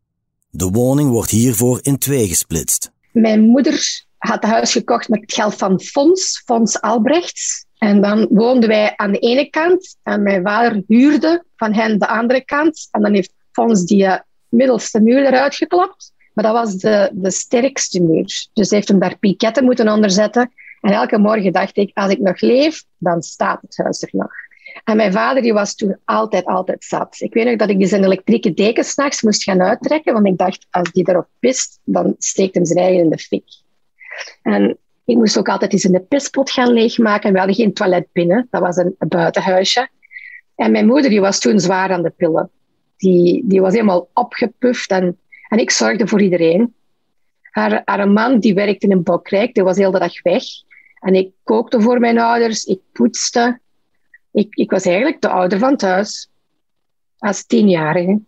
De 0.50 0.69
woning 0.69 1.09
wordt 1.09 1.31
hiervoor 1.31 1.79
in 1.81 1.98
twee 1.98 2.27
gesplitst. 2.27 2.91
Mijn 3.12 3.41
moeder 3.41 4.05
had 4.17 4.41
het 4.41 4.51
huis 4.51 4.71
gekocht 4.71 5.09
met 5.09 5.21
het 5.21 5.33
geld 5.33 5.55
van 5.55 5.79
Fons, 5.79 6.41
Fons 6.45 6.81
Albrechts. 6.81 7.65
En 7.77 8.01
dan 8.01 8.27
woonden 8.29 8.69
wij 8.69 8.93
aan 8.95 9.12
de 9.12 9.19
ene 9.19 9.50
kant 9.50 9.95
en 10.03 10.24
mijn 10.24 10.43
vader 10.43 10.83
huurde 10.88 11.43
van 11.55 11.74
hen 11.74 12.00
de 12.00 12.07
andere 12.07 12.45
kant. 12.45 12.88
En 12.91 13.01
dan 13.01 13.13
heeft 13.13 13.33
Fons 13.51 13.86
die 13.86 14.05
eh, 14.05 14.19
middelste 14.50 15.01
muur 15.01 15.25
eruit 15.25 15.55
geklapt. 15.55 16.13
Maar 16.33 16.43
dat 16.43 16.53
was 16.53 16.75
de, 16.75 17.09
de 17.13 17.31
sterkste 17.31 18.01
muur. 18.01 18.48
Dus 18.53 18.69
hij 18.69 18.77
heeft 18.77 18.88
hem 18.88 19.00
daar 19.00 19.17
piketten 19.17 19.63
moeten 19.63 19.89
onderzetten. 19.89 20.51
En 20.81 20.93
elke 20.93 21.17
morgen 21.17 21.53
dacht 21.53 21.77
ik, 21.77 21.91
als 21.93 22.12
ik 22.12 22.19
nog 22.19 22.41
leef, 22.41 22.83
dan 22.98 23.21
staat 23.21 23.62
het 23.62 23.77
huis 23.77 24.01
er 24.01 24.09
nog. 24.12 24.31
En 24.83 24.98
mijn 24.98 25.12
vader 25.12 25.41
die 25.41 25.53
was 25.53 25.75
toen 25.75 25.98
altijd, 26.05 26.45
altijd 26.45 26.83
zat. 26.83 27.15
Ik 27.19 27.33
weet 27.33 27.45
nog 27.45 27.55
dat 27.55 27.69
ik 27.69 27.88
zijn 27.88 28.03
elektrieke 28.03 28.53
deken 28.53 28.83
s'nachts 28.83 29.21
moest 29.21 29.43
gaan 29.43 29.62
uittrekken, 29.62 30.13
want 30.13 30.25
ik 30.25 30.38
dacht, 30.38 30.67
als 30.69 30.91
die 30.91 31.09
erop 31.09 31.27
pist, 31.39 31.79
dan 31.83 32.15
steekt 32.17 32.55
hem 32.55 32.65
zijn 32.65 32.79
eigen 32.79 33.03
in 33.03 33.09
de 33.09 33.17
fik. 33.17 33.43
En 34.41 34.77
ik 35.05 35.15
moest 35.15 35.38
ook 35.38 35.50
altijd 35.50 35.74
eens 35.74 35.86
in 35.86 35.91
de 35.91 36.00
pispot 36.00 36.51
gaan 36.51 36.74
leegmaken. 36.74 37.31
We 37.31 37.38
hadden 37.38 37.55
geen 37.55 37.74
toilet 37.74 38.07
binnen, 38.12 38.48
dat 38.50 38.62
was 38.62 38.75
een, 38.75 38.95
buitenhuisje. 39.07 39.89
En 40.55 40.71
mijn 40.71 40.86
moeder 40.86 41.09
die 41.09 41.21
was 41.21 41.39
toen 41.39 41.59
zwaar 41.59 41.91
aan 41.91 42.03
de 42.03 42.09
pillen. 42.09 42.50
Die, 42.98 43.43
die 43.45 43.62
was 43.62 43.74
helemaal 43.74 44.09
opgepuft 44.13 44.89
en, 44.89 45.17
en 45.48 45.57
ik 45.57 45.71
zorgde 45.71 46.07
voor 46.07 46.21
iedereen. 46.21 46.74
Haar, 47.41 47.81
haar 47.86 48.09
man 48.09 48.39
die 48.39 48.53
werkte 48.53 48.86
in 48.86 48.91
een 48.91 49.03
bokrijk, 49.03 49.53
die 49.53 49.63
was 49.63 49.77
heel 49.77 49.91
de 49.91 50.00
dag 50.00 50.21
weg. 50.21 50.43
En 50.99 51.13
ik 51.13 51.31
kookte 51.43 51.81
voor 51.81 51.99
mijn 51.99 52.19
ouders, 52.19 52.63
ik 52.63 52.79
poetste. 52.91 53.59
Ik, 54.31 54.55
ik 54.55 54.71
was 54.71 54.83
eigenlijk 54.83 55.21
de 55.21 55.29
ouder 55.29 55.59
van 55.59 55.77
thuis. 55.77 56.29
Als 57.17 57.45
tienjarige. 57.45 58.21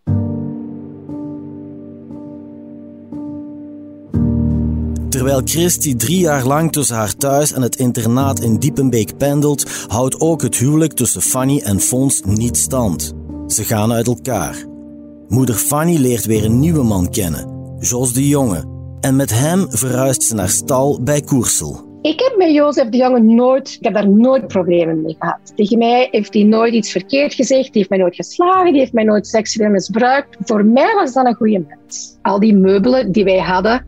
Terwijl 5.10 5.42
Christy 5.44 5.96
drie 5.96 6.20
jaar 6.20 6.46
lang 6.46 6.72
tussen 6.72 6.96
haar 6.96 7.16
thuis 7.16 7.52
en 7.52 7.62
het 7.62 7.76
internaat 7.76 8.40
in 8.40 8.58
Diepenbeek 8.58 9.18
pendelt, 9.18 9.86
houdt 9.88 10.20
ook 10.20 10.42
het 10.42 10.58
huwelijk 10.58 10.94
tussen 10.94 11.22
Fanny 11.22 11.60
en 11.60 11.80
Fons 11.80 12.22
niet 12.26 12.58
stand. 12.58 13.14
Ze 13.48 13.64
gaan 13.64 13.92
uit 13.92 14.08
elkaar. 14.08 14.66
Moeder 15.28 15.56
Fanny 15.56 15.98
leert 15.98 16.26
weer 16.26 16.46
een 16.46 16.60
nieuwe 16.60 16.84
man 16.84 17.10
kennen, 17.10 17.76
Jos 17.80 18.14
de 18.14 18.28
Jonge. 18.28 18.64
En 19.00 19.16
met 19.16 19.30
hem 19.30 19.66
verhuist 19.70 20.24
ze 20.24 20.36
naar 20.36 20.50
stal 20.50 21.04
bij 21.04 21.22
Koersel. 21.22 21.91
Ik 22.02 22.20
heb 22.20 22.36
met 22.38 22.52
Jozef 22.52 22.90
de 22.90 22.98
Jonge 22.98 23.20
nooit, 23.20 23.76
ik 23.80 23.84
heb 23.84 23.94
daar 23.94 24.10
nooit 24.10 24.48
problemen 24.48 25.02
mee 25.02 25.16
gehad. 25.20 25.56
Tegen 25.56 25.78
mij 25.78 26.08
heeft 26.12 26.34
hij 26.34 26.44
nooit 26.44 26.74
iets 26.74 26.92
verkeerd 26.92 27.34
gezegd, 27.34 27.64
die 27.64 27.72
heeft 27.74 27.90
mij 27.90 28.00
nooit 28.00 28.16
geslagen, 28.16 28.72
die 28.72 28.80
heeft 28.80 28.94
mij 28.94 29.04
nooit 29.04 29.28
seksueel 29.28 29.70
misbruikt. 29.70 30.38
Voor 30.40 30.66
mij 30.66 30.94
was 30.96 31.14
dat 31.14 31.26
een 31.26 31.36
goede 31.36 31.66
mens. 31.68 32.18
Al 32.22 32.40
die 32.40 32.56
meubelen 32.56 33.12
die 33.12 33.24
wij 33.24 33.40
hadden, 33.40 33.86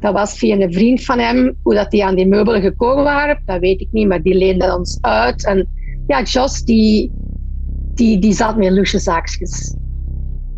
dat 0.00 0.12
was 0.12 0.38
via 0.38 0.56
een 0.56 0.72
vriend 0.72 1.04
van 1.04 1.18
hem. 1.18 1.56
Hoe 1.62 1.74
dat 1.74 1.90
die 1.90 2.04
aan 2.04 2.14
die 2.14 2.26
meubelen 2.26 2.60
gekomen 2.60 3.04
waren, 3.04 3.42
dat 3.44 3.60
weet 3.60 3.80
ik 3.80 3.88
niet, 3.90 4.08
maar 4.08 4.22
die 4.22 4.34
leende 4.34 4.76
ons 4.76 4.98
uit. 5.00 5.44
En 5.46 5.68
ja, 6.06 6.22
Jos, 6.22 6.62
die, 6.62 7.12
die, 7.94 8.18
die 8.18 8.32
zat 8.32 8.56
met 8.56 8.70
loesje 8.70 8.98
zaakjes. 8.98 9.74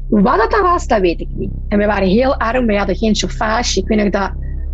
Wat 0.08 0.50
dat 0.50 0.60
was, 0.60 0.86
dat 0.86 1.00
weet 1.00 1.20
ik 1.20 1.28
niet. 1.34 1.50
En 1.68 1.78
we 1.78 1.86
waren 1.86 2.08
heel 2.08 2.36
arm, 2.36 2.66
we 2.66 2.76
hadden 2.76 2.96
geen 2.96 3.14
chauffage. 3.14 3.80
Ik 3.80 3.88
weet 3.88 3.98
nog 3.98 4.10
dat 4.10 4.32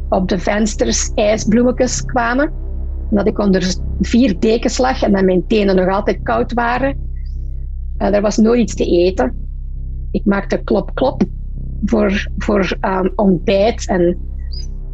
op 0.09 0.29
de 0.29 0.39
vensters 0.39 1.11
ijsbloemetjes 1.15 2.05
kwamen. 2.05 2.53
En 3.11 3.17
dat 3.17 3.27
ik 3.27 3.39
onder 3.39 3.75
vier 4.01 4.41
dekens 4.41 4.79
lag 4.79 5.03
en 5.03 5.13
dat 5.13 5.25
mijn 5.25 5.47
tenen 5.47 5.77
nog 5.77 5.89
altijd 5.89 6.23
koud 6.23 6.53
waren. 6.53 6.97
En 7.97 8.15
er 8.15 8.21
was 8.23 8.37
nooit 8.37 8.61
iets 8.61 8.75
te 8.75 8.85
eten. 8.85 9.47
Ik 10.11 10.25
maakte 10.25 10.63
klop-klop 10.65 11.23
voor, 11.85 12.29
voor 12.37 12.77
um, 12.81 13.13
ontbijt. 13.15 13.89
En 13.89 14.19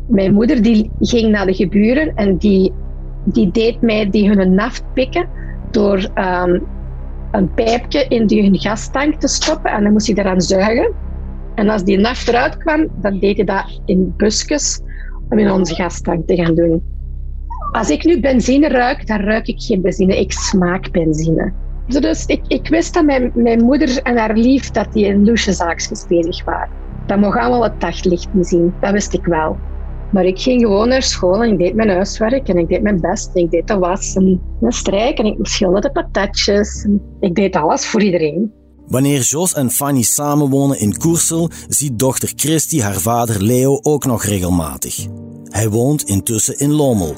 mijn 0.08 0.34
moeder 0.34 0.62
die 0.62 0.90
ging 1.00 1.30
naar 1.30 1.46
de 1.46 1.54
geburen 1.54 2.14
en 2.14 2.36
die, 2.36 2.72
die 3.24 3.50
deed 3.50 3.80
mij 3.80 4.10
die 4.10 4.28
hun 4.28 4.54
naft 4.54 4.84
pikken 4.92 5.28
door 5.70 6.10
um, 6.14 6.62
een 7.30 7.54
pijpje 7.54 8.06
in 8.08 8.26
die 8.26 8.42
hun 8.42 8.58
gastank 8.58 9.20
te 9.20 9.28
stoppen 9.28 9.70
en 9.70 9.82
dan 9.82 9.92
moest 9.92 10.08
ik 10.08 10.16
daaraan 10.16 10.40
zuigen. 10.40 10.92
En 11.54 11.68
als 11.68 11.84
die 11.84 11.98
naft 11.98 12.28
eruit 12.28 12.56
kwam, 12.56 12.88
dan 13.00 13.18
deed 13.18 13.36
hij 13.36 13.44
dat 13.44 13.80
in 13.84 14.14
busjes 14.16 14.80
om 15.28 15.38
in 15.38 15.50
onze 15.50 15.74
gastank 15.74 16.26
te 16.26 16.36
gaan 16.36 16.54
doen. 16.54 16.82
Als 17.72 17.90
ik 17.90 18.04
nu 18.04 18.20
benzine 18.20 18.68
ruik, 18.68 19.06
dan 19.06 19.20
ruik 19.20 19.46
ik 19.46 19.60
geen 19.60 19.80
benzine. 19.80 20.20
Ik 20.20 20.32
smaak 20.32 20.90
benzine. 20.90 21.52
Dus 21.86 22.26
ik, 22.26 22.42
ik 22.46 22.68
wist 22.68 22.94
dat 22.94 23.04
mijn, 23.04 23.30
mijn 23.34 23.64
moeder 23.64 24.02
en 24.02 24.16
haar 24.16 24.36
lief 24.36 24.70
dat 24.70 24.92
die 24.92 25.06
in 25.06 25.24
loesjezaakjes 25.24 26.06
bezig 26.08 26.44
waren. 26.44 26.68
Dat 27.06 27.18
mocht 27.18 27.38
allemaal 27.38 27.62
het 27.62 27.80
daglicht 27.80 28.28
niet 28.32 28.46
zien. 28.46 28.74
Dat 28.80 28.92
wist 28.92 29.14
ik 29.14 29.24
wel. 29.24 29.56
Maar 30.10 30.24
ik 30.24 30.38
ging 30.38 30.60
gewoon 30.60 30.88
naar 30.88 31.02
school 31.02 31.42
en 31.42 31.52
ik 31.52 31.58
deed 31.58 31.74
mijn 31.74 31.88
huiswerk 31.88 32.48
en 32.48 32.56
ik 32.56 32.68
deed 32.68 32.82
mijn 32.82 33.00
best. 33.00 33.36
ik 33.36 33.50
deed 33.50 33.68
de 33.68 33.78
was 33.78 34.14
en 34.16 34.40
de 34.60 34.72
strijk 34.72 35.18
en 35.18 35.24
ik 35.24 35.36
schilderde 35.42 35.90
patatjes. 35.90 36.88
ik 37.20 37.34
deed 37.34 37.56
alles 37.56 37.86
voor 37.86 38.02
iedereen. 38.02 38.52
Wanneer 38.86 39.20
Jos 39.20 39.54
en 39.54 39.70
Fanny 39.70 40.02
samenwonen 40.02 40.80
in 40.80 40.96
Koersel, 40.96 41.50
ziet 41.68 41.98
dochter 41.98 42.32
Christy 42.36 42.80
haar 42.80 43.00
vader 43.00 43.42
Leo 43.42 43.78
ook 43.82 44.04
nog 44.04 44.24
regelmatig. 44.24 45.06
Hij 45.44 45.68
woont 45.68 46.02
intussen 46.02 46.58
in 46.58 46.72
Lommel. 46.72 47.14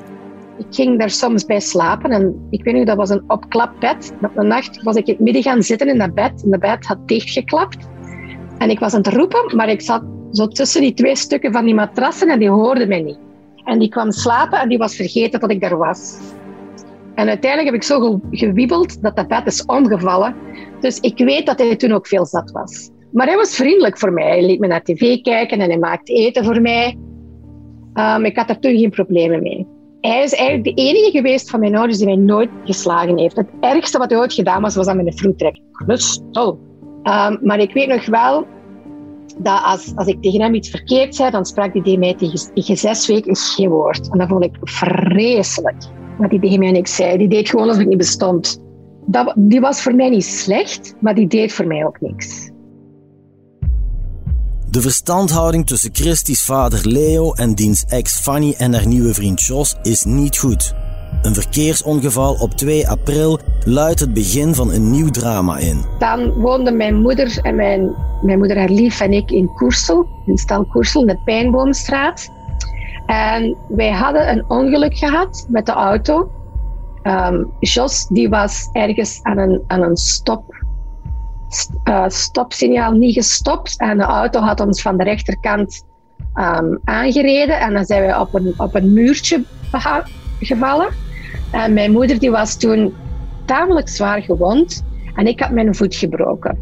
Ik 0.58 0.66
ging 0.70 0.98
daar 0.98 1.10
soms 1.10 1.44
bij 1.44 1.60
slapen 1.60 2.10
en 2.10 2.46
ik 2.50 2.64
weet 2.64 2.74
niet, 2.74 2.86
dat 2.86 2.96
was 2.96 3.10
een 3.10 3.22
opklapbed. 3.26 4.12
Op 4.22 4.36
een 4.36 4.46
nacht 4.46 4.82
was 4.82 4.96
ik 4.96 5.06
in 5.06 5.12
het 5.12 5.22
midden 5.22 5.42
gaan 5.42 5.62
zitten 5.62 5.88
in 5.88 5.98
dat 5.98 6.14
bed 6.14 6.42
en 6.44 6.50
de 6.50 6.58
bed 6.58 6.86
had 6.86 7.08
dichtgeklapt. 7.08 7.88
En 8.58 8.70
ik 8.70 8.78
was 8.78 8.94
aan 8.94 9.02
het 9.02 9.14
roepen, 9.14 9.56
maar 9.56 9.68
ik 9.68 9.80
zat 9.80 10.02
zo 10.32 10.48
tussen 10.48 10.80
die 10.80 10.94
twee 10.94 11.16
stukken 11.16 11.52
van 11.52 11.64
die 11.64 11.74
matrassen 11.74 12.28
en 12.28 12.38
die 12.38 12.50
hoorde 12.50 12.86
mij 12.86 13.02
niet. 13.02 13.18
En 13.64 13.78
die 13.78 13.88
kwam 13.88 14.12
slapen 14.12 14.60
en 14.60 14.68
die 14.68 14.78
was 14.78 14.96
vergeten 14.96 15.40
dat 15.40 15.50
ik 15.50 15.60
daar 15.60 15.76
was. 15.76 16.16
En 17.14 17.28
uiteindelijk 17.28 17.72
heb 17.72 17.80
ik 17.80 17.82
zo 17.82 18.20
gewiebeld 18.30 19.02
dat 19.02 19.16
dat 19.16 19.28
bed 19.28 19.46
is 19.46 19.64
omgevallen. 19.64 20.34
Dus 20.80 21.00
ik 21.00 21.18
weet 21.18 21.46
dat 21.46 21.58
hij 21.58 21.76
toen 21.76 21.92
ook 21.92 22.06
veel 22.06 22.26
zat 22.26 22.50
was. 22.50 22.90
Maar 23.12 23.26
hij 23.26 23.36
was 23.36 23.56
vriendelijk 23.56 23.98
voor 23.98 24.12
mij. 24.12 24.28
Hij 24.28 24.46
liet 24.46 24.60
me 24.60 24.66
naar 24.66 24.82
tv 24.82 25.20
kijken 25.20 25.60
en 25.60 25.68
hij 25.68 25.78
maakte 25.78 26.12
eten 26.12 26.44
voor 26.44 26.60
mij. 26.60 26.98
Um, 27.94 28.24
ik 28.24 28.36
had 28.36 28.46
daar 28.46 28.58
toen 28.58 28.78
geen 28.78 28.90
problemen 28.90 29.42
mee. 29.42 29.66
Hij 30.00 30.22
is 30.22 30.34
eigenlijk 30.34 30.76
de 30.76 30.82
enige 30.82 31.10
geweest 31.10 31.50
van 31.50 31.60
mijn 31.60 31.76
ouders 31.76 31.98
die 31.98 32.06
mij 32.06 32.16
nooit 32.16 32.50
geslagen 32.64 33.18
heeft. 33.18 33.36
Het 33.36 33.48
ergste 33.60 33.98
wat 33.98 34.10
hij 34.10 34.18
ooit 34.18 34.32
gedaan 34.32 34.62
was, 34.62 34.76
was 34.76 34.86
aan 34.86 34.96
mijn 34.96 35.16
vroeg 35.16 35.36
trekken. 35.36 35.62
Um, 35.88 37.38
maar 37.42 37.58
ik 37.58 37.72
weet 37.72 37.88
nog 37.88 38.06
wel 38.06 38.46
dat 39.38 39.62
als, 39.64 39.92
als 39.94 40.06
ik 40.06 40.22
tegen 40.22 40.40
hem 40.40 40.54
iets 40.54 40.70
verkeerd 40.70 41.14
zei, 41.14 41.30
dan 41.30 41.46
sprak 41.46 41.72
hij 41.72 41.82
tegen 41.82 41.98
mij 41.98 42.14
tegen, 42.14 42.76
zes 42.76 43.06
weken 43.06 43.36
geen 43.36 43.68
woord. 43.68 44.10
En 44.12 44.18
dat 44.18 44.28
vond 44.28 44.44
ik 44.44 44.56
vreselijk. 44.60 45.76
Wat 46.18 46.30
hij 46.30 46.38
tegen 46.38 46.58
mij 46.58 46.70
niks 46.70 46.96
zei. 46.96 47.18
Die 47.18 47.28
deed 47.28 47.48
gewoon 47.48 47.66
alsof 47.66 47.82
ik 47.82 47.88
niet 47.88 47.98
bestond. 47.98 48.64
Dat, 49.06 49.32
die 49.36 49.60
was 49.60 49.82
voor 49.82 49.94
mij 49.94 50.08
niet 50.08 50.24
slecht, 50.24 50.94
maar 51.00 51.14
die 51.14 51.26
deed 51.26 51.52
voor 51.52 51.66
mij 51.66 51.86
ook 51.86 52.00
niks. 52.00 52.50
De 54.70 54.80
verstandhouding 54.80 55.66
tussen 55.66 55.90
Christie's 55.94 56.44
vader 56.44 56.88
Leo 56.88 57.32
en 57.32 57.54
diens 57.54 57.84
ex 57.84 58.20
Fanny 58.20 58.54
en 58.58 58.74
haar 58.74 58.86
nieuwe 58.86 59.14
vriend 59.14 59.42
Jos 59.42 59.76
is 59.82 60.04
niet 60.04 60.38
goed. 60.38 60.74
Een 61.22 61.34
verkeersongeval 61.34 62.34
op 62.34 62.50
2 62.50 62.88
april 62.88 63.38
luidt 63.64 64.00
het 64.00 64.14
begin 64.14 64.54
van 64.54 64.72
een 64.72 64.90
nieuw 64.90 65.10
drama 65.10 65.58
in. 65.58 65.84
Dan 65.98 66.30
woonden 66.32 66.76
mijn 66.76 67.00
moeder 67.00 67.38
en 67.42 67.54
mijn, 67.54 67.94
mijn 68.22 68.38
moeder 68.38 68.58
haar 68.58 68.68
lief 68.68 69.00
en 69.00 69.12
ik 69.12 69.30
in 69.30 69.52
Koersel, 69.54 70.06
in 70.26 70.36
stal 70.36 70.64
Koersel, 70.64 71.00
in 71.00 71.06
de 71.06 71.18
Pijnboomstraat. 71.24 72.30
En 73.06 73.56
wij 73.68 73.90
hadden 73.90 74.30
een 74.30 74.44
ongeluk 74.48 74.96
gehad 74.96 75.46
met 75.48 75.66
de 75.66 75.72
auto. 75.72 76.30
Um, 77.06 77.52
Jos 77.60 78.06
die 78.08 78.28
was 78.28 78.68
ergens 78.72 79.20
aan 79.22 79.38
een, 79.38 79.64
een 79.68 79.96
stop, 79.96 80.54
uh, 81.84 82.08
stopsignaal 82.08 82.92
niet 82.92 83.14
gestopt. 83.14 83.78
En 83.78 83.98
de 83.98 84.04
auto 84.04 84.40
had 84.40 84.60
ons 84.60 84.82
van 84.82 84.96
de 84.96 85.04
rechterkant 85.04 85.84
um, 86.34 86.80
aangereden. 86.84 87.60
En 87.60 87.72
dan 87.72 87.84
zijn 87.84 88.06
we 88.06 88.20
op 88.20 88.34
een, 88.34 88.54
op 88.56 88.74
een 88.74 88.92
muurtje 88.92 89.44
gevallen. 90.40 90.88
En 91.50 91.72
mijn 91.72 91.92
moeder 91.92 92.18
die 92.18 92.30
was 92.30 92.56
toen 92.56 92.94
tamelijk 93.44 93.88
zwaar 93.88 94.22
gewond. 94.22 94.84
En 95.14 95.26
ik 95.26 95.40
had 95.40 95.50
mijn 95.50 95.74
voet 95.74 95.94
gebroken. 95.94 96.58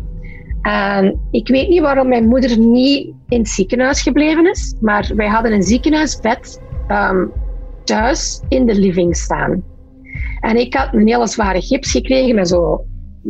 En 0.63 1.21
ik 1.31 1.49
weet 1.49 1.69
niet 1.69 1.81
waarom 1.81 2.09
mijn 2.09 2.29
moeder 2.29 2.59
niet 2.59 3.13
in 3.29 3.39
het 3.39 3.49
ziekenhuis 3.49 4.03
gebleven 4.03 4.51
is. 4.51 4.75
Maar 4.81 5.11
wij 5.17 5.29
hadden 5.29 5.53
een 5.53 5.63
ziekenhuisbed 5.63 6.61
um, 6.89 7.33
thuis 7.85 8.43
in 8.49 8.67
de 8.67 8.75
living 8.75 9.17
staan. 9.17 9.63
En 10.45 10.57
ik 10.57 10.75
had 10.75 10.89
een 10.93 11.07
hele 11.07 11.27
zware 11.27 11.61
gips 11.61 11.91
gekregen 11.91 12.35
met 12.35 12.49
zo'n 12.49 12.81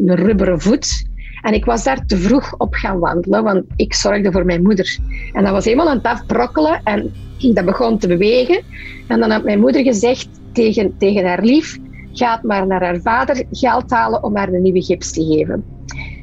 rubberen 0.05 0.61
voet. 0.61 1.09
En 1.43 1.55
ik 1.55 1.65
was 1.65 1.85
daar 1.85 2.07
te 2.07 2.17
vroeg 2.17 2.55
op 2.59 2.75
gaan 2.75 2.99
wandelen, 2.99 3.45
want 3.45 3.65
ik 3.77 3.95
zorgde 3.95 4.33
voor 4.33 4.45
mijn 4.45 4.63
moeder. 4.63 4.99
En 5.33 5.43
dat 5.43 5.53
was 5.53 5.65
helemaal 5.65 5.89
aan 5.89 5.97
het 5.97 6.07
afbrokkelen 6.07 6.81
en 6.83 7.13
dat 7.53 7.65
begon 7.65 7.99
te 7.99 8.07
bewegen. 8.07 8.63
En 9.09 9.21
dan 9.21 9.31
had 9.31 9.45
mijn 9.45 9.61
moeder 9.61 9.83
gezegd 9.83 10.29
tegen, 10.53 10.95
tegen 10.99 11.27
haar 11.27 11.43
lief, 11.43 11.79
gaat 12.13 12.43
maar 12.43 12.67
naar 12.67 12.83
haar 12.83 13.01
vader 13.01 13.45
geld 13.51 13.91
halen 13.91 14.23
om 14.23 14.37
haar 14.37 14.49
een 14.49 14.63
nieuwe 14.63 14.83
gips 14.83 15.13
te 15.13 15.25
geven. 15.25 15.65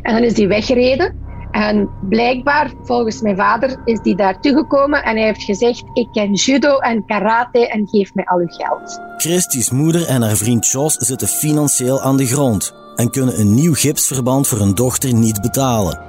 En 0.02 0.14
dan 0.14 0.24
is 0.24 0.34
die 0.34 0.48
weggereden. 0.48 1.16
En 1.52 1.90
blijkbaar, 2.10 2.74
volgens 2.84 3.22
mijn 3.22 3.36
vader, 3.36 3.82
is 3.86 4.00
die 4.00 4.16
daar 4.16 4.40
toegekomen 4.40 5.04
en 5.04 5.16
hij 5.16 5.26
heeft 5.26 5.44
gezegd: 5.44 5.84
Ik 5.94 6.08
ken 6.12 6.34
judo 6.34 6.78
en 6.78 7.06
karate 7.06 7.68
en 7.68 7.88
geef 7.88 8.14
mij 8.14 8.26
al 8.26 8.40
uw 8.40 8.48
geld. 8.48 9.00
Christie's 9.18 9.70
moeder 9.70 10.08
en 10.08 10.22
haar 10.22 10.36
vriend 10.36 10.68
Jos 10.68 10.94
zitten 10.94 11.28
financieel 11.28 12.02
aan 12.02 12.18
de 12.18 12.26
grond 12.26 12.74
en 12.96 13.10
kunnen 13.10 13.40
een 13.40 13.54
nieuw 13.54 13.74
gipsverband 13.74 14.48
voor 14.48 14.60
hun 14.60 14.76
dochter 14.76 15.14
niet 15.14 15.42
betalen. 15.42 16.00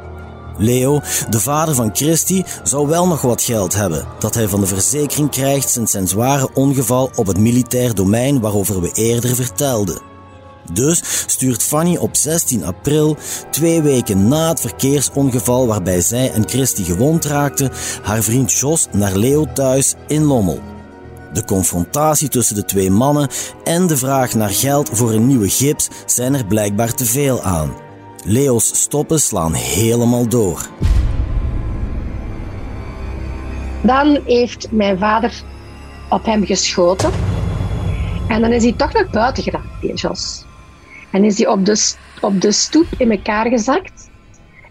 Leo, 0.57 1.01
de 1.31 1.41
vader 1.41 1.75
van 1.75 1.91
Christy, 1.93 2.43
zou 2.63 2.89
wel 2.89 3.07
nog 3.07 3.23
wat 3.23 3.43
geld 3.43 3.75
hebben 3.75 4.07
dat 4.19 4.35
hij 4.35 4.49
van 4.49 4.61
de 4.61 4.67
verzekering 4.67 5.31
krijgt 5.31 5.71
sinds 5.71 5.93
zijn 5.93 6.09
zware 6.09 6.49
ongeval 6.55 7.11
op 7.15 7.27
het 7.27 7.39
militair 7.39 7.95
domein 7.95 8.41
waarover 8.41 8.81
we 8.81 8.91
eerder 8.93 9.35
vertelden. 9.35 10.12
Dus 10.73 11.25
stuurt 11.27 11.63
Fanny 11.63 11.97
op 11.97 12.17
16 12.17 12.65
april, 12.65 13.17
twee 13.51 13.83
weken 13.83 14.29
na 14.29 14.49
het 14.49 14.61
verkeersongeval 14.61 15.67
waarbij 15.67 16.01
zij 16.01 16.33
en 16.33 16.49
Christy 16.49 16.85
gewond 16.85 17.25
raakten, 17.25 17.71
haar 18.03 18.23
vriend 18.23 18.53
Jos 18.53 18.87
naar 18.93 19.17
Leo 19.17 19.47
thuis 19.53 19.95
in 20.07 20.23
Lommel. 20.23 20.61
De 21.33 21.45
confrontatie 21.45 22.29
tussen 22.29 22.55
de 22.55 22.65
twee 22.65 22.91
mannen 22.91 23.29
en 23.65 23.87
de 23.87 23.97
vraag 23.97 24.35
naar 24.35 24.51
geld 24.51 24.91
voor 24.93 25.13
een 25.13 25.27
nieuwe 25.27 25.49
gips 25.49 25.89
zijn 26.07 26.35
er 26.35 26.47
blijkbaar 26.47 26.95
te 26.95 27.05
veel 27.05 27.43
aan. 27.43 27.75
Leo's 28.25 28.81
stoppen 28.81 29.21
slaan 29.21 29.53
helemaal 29.53 30.29
door. 30.29 30.69
Dan 33.83 34.19
heeft 34.25 34.67
mijn 34.71 34.99
vader 34.99 35.43
op 36.09 36.25
hem 36.25 36.47
geschoten. 36.47 37.11
En 38.29 38.41
dan 38.41 38.53
is 38.53 38.63
hij 38.63 38.73
toch 38.73 38.93
nog 38.93 39.11
buiten 39.11 39.43
geraakt, 39.43 40.01
Jos. 40.01 40.45
En 41.13 41.25
is 41.25 41.39
hij 41.39 41.47
op 41.47 41.65
de, 41.65 41.95
op 42.21 42.41
de 42.41 42.53
stoep 42.53 42.87
in 42.97 43.11
elkaar 43.11 43.49
gezakt. 43.49 44.11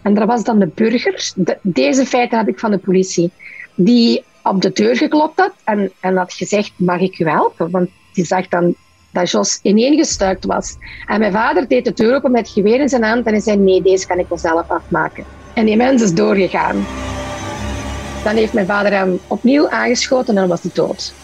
En 0.02 0.18
er 0.18 0.26
was 0.26 0.44
dan 0.44 0.60
de 0.60 0.68
burger. 0.76 1.34
deze 1.62 2.06
feiten 2.06 2.38
heb 2.38 2.48
ik 2.48 2.60
van 2.60 2.72
de 2.72 2.78
politie. 2.78 3.32
Die 3.76 4.24
op 4.44 4.62
de 4.62 4.72
deur 4.72 4.98
geklopt 4.98 5.40
had 5.40 5.54
en, 5.64 5.92
en 6.00 6.18
had 6.18 6.34
gezegd, 6.34 6.74
mag 6.76 7.00
ik 7.00 7.20
u 7.20 7.30
helpen? 7.30 7.72
Want 7.72 7.90
die 8.12 8.26
zag 8.26 8.48
dan 8.48 8.76
dat 9.12 9.32
Jos 9.32 9.60
ineengestuikt 9.62 10.46
was. 10.46 10.76
En 11.08 11.20
mijn 11.20 11.32
vader 11.32 11.68
deed 11.68 11.86
de 11.86 11.94
deur 11.94 12.16
open 12.16 12.32
met 12.32 12.50
geweer 12.50 12.80
in 12.80 12.90
zijn 12.90 13.04
hand 13.04 13.26
en 13.26 13.32
hij 13.32 13.42
zei, 13.42 13.58
nee, 13.58 13.82
deze 13.82 14.08
kan 14.08 14.20
ik 14.20 14.28
wel 14.28 14.38
zelf 14.38 14.70
afmaken. 14.70 15.26
En 15.54 15.66
die 15.66 15.76
mens 15.76 16.02
is 16.02 16.14
doorgegaan. 16.14 16.86
Dan 18.24 18.36
heeft 18.36 18.54
mijn 18.54 18.68
vader 18.68 18.92
hem 18.92 19.20
opnieuw 19.28 19.70
aangeschoten 19.70 20.38
en 20.38 20.48
was 20.48 20.62
hij 20.62 20.72
dood. 20.74 21.21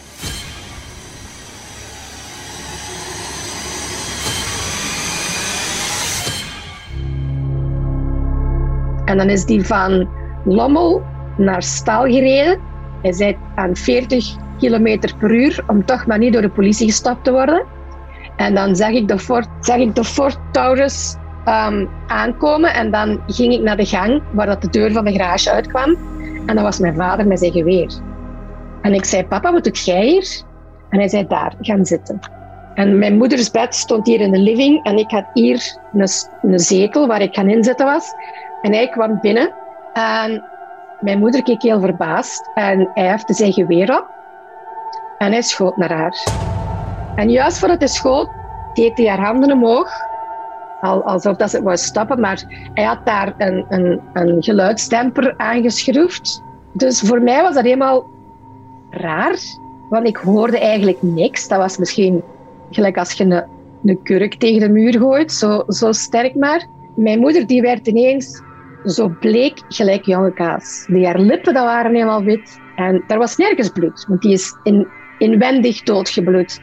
En 9.08 9.16
dan 9.16 9.28
is 9.28 9.44
die 9.44 9.66
van 9.66 10.08
Lommel 10.44 11.02
naar 11.36 11.62
Stal 11.62 12.02
gereden. 12.02 12.60
Hij 13.02 13.12
zei 13.12 13.36
aan 13.54 13.76
40 13.76 14.36
km 14.58 14.98
per 15.18 15.30
uur 15.30 15.64
om 15.66 15.84
toch 15.84 16.06
maar 16.06 16.18
niet 16.18 16.32
door 16.32 16.42
de 16.42 16.50
politie 16.50 16.86
gestopt 16.86 17.24
te 17.24 17.32
worden. 17.32 17.66
En 18.36 18.54
dan 18.54 18.76
zag 18.76 18.90
ik 18.90 19.08
de 19.08 19.18
Ford, 19.18 19.48
zag 19.60 19.76
ik 19.76 19.94
de 19.94 20.04
Ford 20.04 20.38
Taurus 20.52 21.16
ehm, 21.44 21.86
aankomen 22.06 22.74
en 22.74 22.90
dan 22.90 23.20
ging 23.26 23.52
ik 23.52 23.60
naar 23.60 23.76
de 23.76 23.86
gang 23.86 24.22
waar 24.32 24.46
dat 24.46 24.62
de 24.62 24.68
deur 24.70 24.92
van 24.92 25.04
de 25.04 25.12
garage 25.12 25.50
uitkwam. 25.50 25.96
En 26.46 26.54
dan 26.54 26.64
was 26.64 26.78
mijn 26.78 26.94
vader 26.94 27.26
met 27.26 27.38
zijn 27.38 27.52
geweer. 27.52 27.92
En 28.82 28.94
ik 28.94 29.04
zei, 29.04 29.26
papa, 29.26 29.52
wat 29.52 29.64
doet 29.64 29.84
jij 29.84 30.06
hier? 30.06 30.42
En 30.88 30.98
hij 30.98 31.08
zei, 31.08 31.26
daar, 31.26 31.54
gaan 31.60 31.86
zitten. 31.86 32.18
En 32.74 32.98
mijn 32.98 33.16
moeders 33.16 33.50
bed 33.50 33.74
stond 33.74 34.06
hier 34.06 34.20
in 34.20 34.30
de 34.30 34.38
living 34.38 34.84
en 34.84 34.98
ik 34.98 35.10
had 35.10 35.24
hier 35.32 35.78
een, 35.92 36.08
een 36.42 36.58
zetel 36.58 37.06
waar 37.06 37.20
ik 37.20 37.34
gaan 37.34 37.48
inzetten 37.48 37.86
was. 37.86 38.14
En 38.62 38.72
hij 38.72 38.88
kwam 38.88 39.18
binnen 39.20 39.54
en 39.92 40.44
mijn 41.00 41.18
moeder 41.18 41.42
keek 41.42 41.62
heel 41.62 41.80
verbaasd 41.80 42.50
en 42.54 42.90
hij 42.94 43.06
hefte 43.06 43.34
zijn 43.34 43.52
geweer 43.52 43.98
op 43.98 44.06
en 45.18 45.32
hij 45.32 45.42
schoot 45.42 45.76
naar 45.76 45.92
haar. 45.92 46.26
En 47.14 47.30
juist 47.30 47.58
voordat 47.58 47.78
hij 47.78 47.88
schoot, 47.88 48.30
deed 48.74 48.96
hij 48.98 49.08
haar 49.08 49.26
handen 49.26 49.52
omhoog, 49.52 49.90
al, 50.80 51.02
alsof 51.02 51.36
dat 51.36 51.50
ze 51.50 51.62
wou 51.62 51.76
stappen, 51.76 52.20
maar 52.20 52.70
hij 52.74 52.84
had 52.84 53.06
daar 53.06 53.34
een, 53.38 53.64
een, 53.68 54.00
een 54.12 54.42
geluidsdemper 54.42 55.34
aangeschroefd. 55.36 56.42
Dus 56.72 57.00
voor 57.00 57.22
mij 57.22 57.42
was 57.42 57.54
dat 57.54 57.64
helemaal 57.64 58.06
raar, 58.90 59.36
want 59.88 60.06
ik 60.06 60.16
hoorde 60.16 60.58
eigenlijk 60.58 61.02
niks. 61.02 61.48
Dat 61.48 61.58
was 61.58 61.78
misschien 61.78 62.22
gelijk 62.70 62.98
als 62.98 63.12
je 63.12 63.24
een, 63.24 63.44
een 63.84 64.02
kurk 64.02 64.34
tegen 64.34 64.60
de 64.60 64.68
muur 64.68 64.98
gooit, 64.98 65.32
zo, 65.32 65.64
zo 65.68 65.92
sterk 65.92 66.34
maar. 66.34 66.66
Mijn 66.94 67.18
moeder 67.18 67.46
die 67.46 67.62
werd 67.62 67.86
ineens 67.86 68.42
zo 68.84 69.08
bleek 69.20 69.60
gelijk 69.68 70.04
jonge 70.04 70.32
kaas. 70.32 70.86
Die 70.86 71.06
haar 71.06 71.18
lippen 71.18 71.54
dat 71.54 71.64
waren 71.64 71.94
helemaal 71.94 72.24
wit. 72.24 72.60
En 72.76 73.04
er 73.06 73.18
was 73.18 73.36
nergens 73.36 73.68
bloed, 73.68 74.04
want 74.08 74.22
die 74.22 74.32
is 74.32 74.54
in, 74.62 74.86
inwendig 75.18 75.82
doodgebloed. 75.82 76.60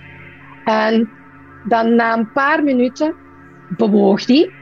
En 0.65 1.09
dan 1.67 1.95
na 1.95 2.17
een 2.17 2.31
paar 2.31 2.63
minuten 2.63 3.15
bewoog 3.77 4.25
die. 4.25 4.53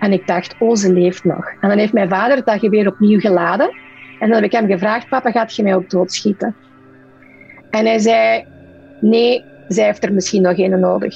En 0.00 0.12
ik 0.12 0.26
dacht, 0.26 0.54
oh, 0.58 0.74
ze 0.74 0.92
leeft 0.92 1.24
nog. 1.24 1.46
En 1.60 1.68
dan 1.68 1.78
heeft 1.78 1.92
mijn 1.92 2.08
vader 2.08 2.44
dat 2.44 2.60
weer 2.60 2.88
opnieuw 2.88 3.20
geladen. 3.20 3.70
En 4.18 4.28
dan 4.28 4.36
heb 4.36 4.44
ik 4.44 4.52
hem 4.52 4.66
gevraagd, 4.66 5.08
papa, 5.08 5.30
gaat 5.30 5.56
je 5.56 5.62
mij 5.62 5.74
ook 5.74 5.90
doodschieten? 5.90 6.56
En 7.70 7.86
hij 7.86 7.98
zei, 7.98 8.44
nee, 9.00 9.44
zij 9.68 9.84
heeft 9.84 10.04
er 10.04 10.12
misschien 10.12 10.42
nog 10.42 10.58
een 10.58 10.80
nodig. 10.80 11.14